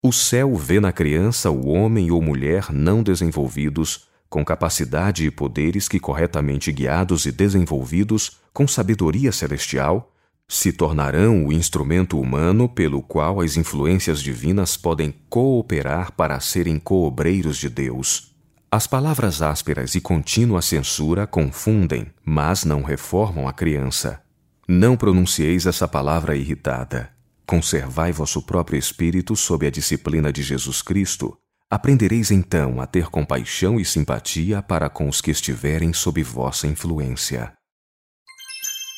[0.01, 5.89] O céu vê na criança o homem ou mulher não desenvolvidos, com capacidade e poderes
[5.89, 10.14] que, corretamente guiados e desenvolvidos com sabedoria celestial,
[10.47, 17.57] se tornarão o instrumento humano pelo qual as influências divinas podem cooperar para serem coobreiros
[17.57, 18.35] de Deus.
[18.71, 24.21] As palavras ásperas e contínua censura confundem, mas não reformam a criança.
[24.67, 27.09] Não pronuncieis essa palavra irritada.
[27.47, 31.37] Conservai vosso próprio espírito sob a disciplina de Jesus Cristo.
[31.69, 37.54] Aprendereis então a ter compaixão e simpatia para com os que estiverem sob vossa influência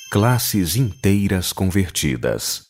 [0.09, 2.67] classes inteiras convertidas.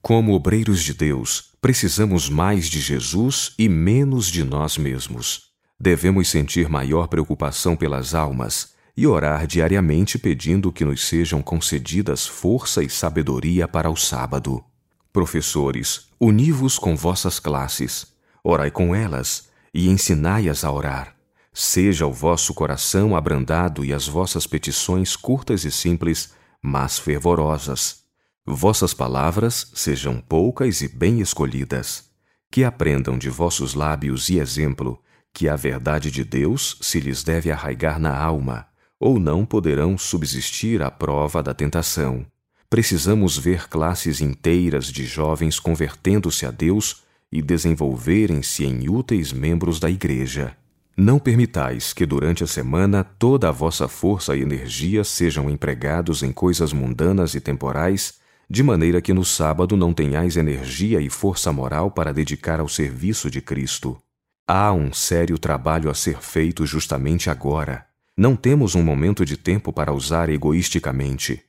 [0.00, 5.48] Como obreiros de Deus, precisamos mais de Jesus e menos de nós mesmos.
[5.78, 12.82] Devemos sentir maior preocupação pelas almas e orar diariamente pedindo que nos sejam concedidas força
[12.82, 14.64] e sabedoria para o sábado.
[15.12, 18.06] Professores, uni-vos com vossas classes,
[18.42, 21.14] orai com elas e ensinai-as a orar.
[21.52, 28.04] Seja o vosso coração abrandado e as vossas petições curtas e simples mas fervorosas.
[28.46, 32.10] Vossas palavras sejam poucas e bem escolhidas.
[32.50, 35.02] Que aprendam de vossos lábios e exemplo
[35.32, 38.66] que a verdade de Deus se lhes deve arraigar na alma,
[38.98, 42.26] ou não poderão subsistir à prova da tentação.
[42.68, 49.90] Precisamos ver classes inteiras de jovens convertendo-se a Deus e desenvolverem-se em úteis membros da
[49.90, 50.56] Igreja.
[51.00, 56.32] Não permitais que durante a semana toda a vossa força e energia sejam empregados em
[56.32, 58.14] coisas mundanas e temporais,
[58.50, 63.30] de maneira que no sábado não tenhais energia e força moral para dedicar ao serviço
[63.30, 63.96] de Cristo.
[64.44, 67.86] Há um sério trabalho a ser feito justamente agora.
[68.16, 71.40] Não temos um momento de tempo para usar egoisticamente.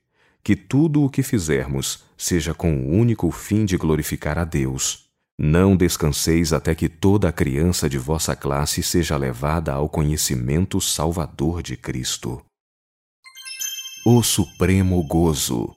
[0.44, 5.09] Que tudo o que fizermos seja com o único fim de glorificar a Deus.
[5.42, 11.64] Não descanseis até que toda a criança de vossa classe seja levada ao conhecimento salvador
[11.64, 12.44] de Cristo.
[14.06, 15.74] O Supremo Gozo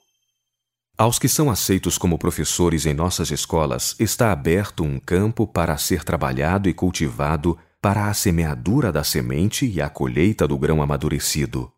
[0.98, 6.02] Aos que são aceitos como professores em nossas escolas, está aberto um campo para ser
[6.02, 11.70] trabalhado e cultivado para a semeadura da semente e a colheita do grão amadurecido.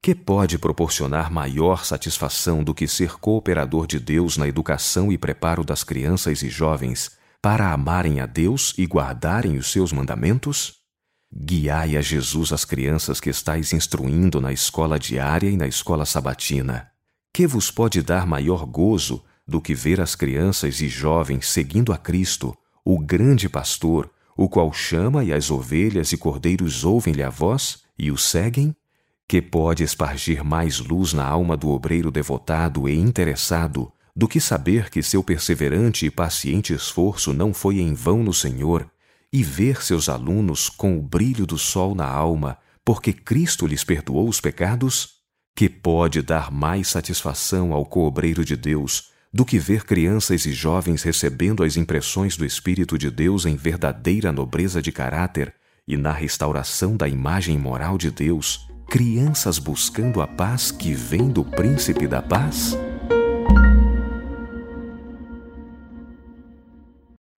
[0.00, 5.64] Que pode proporcionar maior satisfação do que ser cooperador de Deus na educação e preparo
[5.64, 7.20] das crianças e jovens?
[7.42, 10.74] Para amarem a Deus e guardarem os seus mandamentos?
[11.34, 16.88] Guiai a Jesus as crianças que estáis instruindo na escola diária e na escola sabatina.
[17.34, 21.98] Que vos pode dar maior gozo do que ver as crianças e jovens seguindo a
[21.98, 27.82] Cristo, o grande pastor, o qual chama e as ovelhas e cordeiros ouvem-lhe a voz
[27.98, 28.72] e o seguem?
[29.26, 34.90] Que pode espargir mais luz na alma do obreiro devotado e interessado do que saber
[34.90, 38.86] que seu perseverante e paciente esforço não foi em vão no Senhor
[39.32, 44.28] e ver seus alunos com o brilho do sol na alma, porque Cristo lhes perdoou
[44.28, 45.22] os pecados?
[45.56, 51.02] Que pode dar mais satisfação ao coobreiro de Deus do que ver crianças e jovens
[51.02, 55.54] recebendo as impressões do Espírito de Deus em verdadeira nobreza de caráter
[55.88, 61.42] e na restauração da imagem moral de Deus, crianças buscando a paz que vem do
[61.42, 62.76] Príncipe da Paz?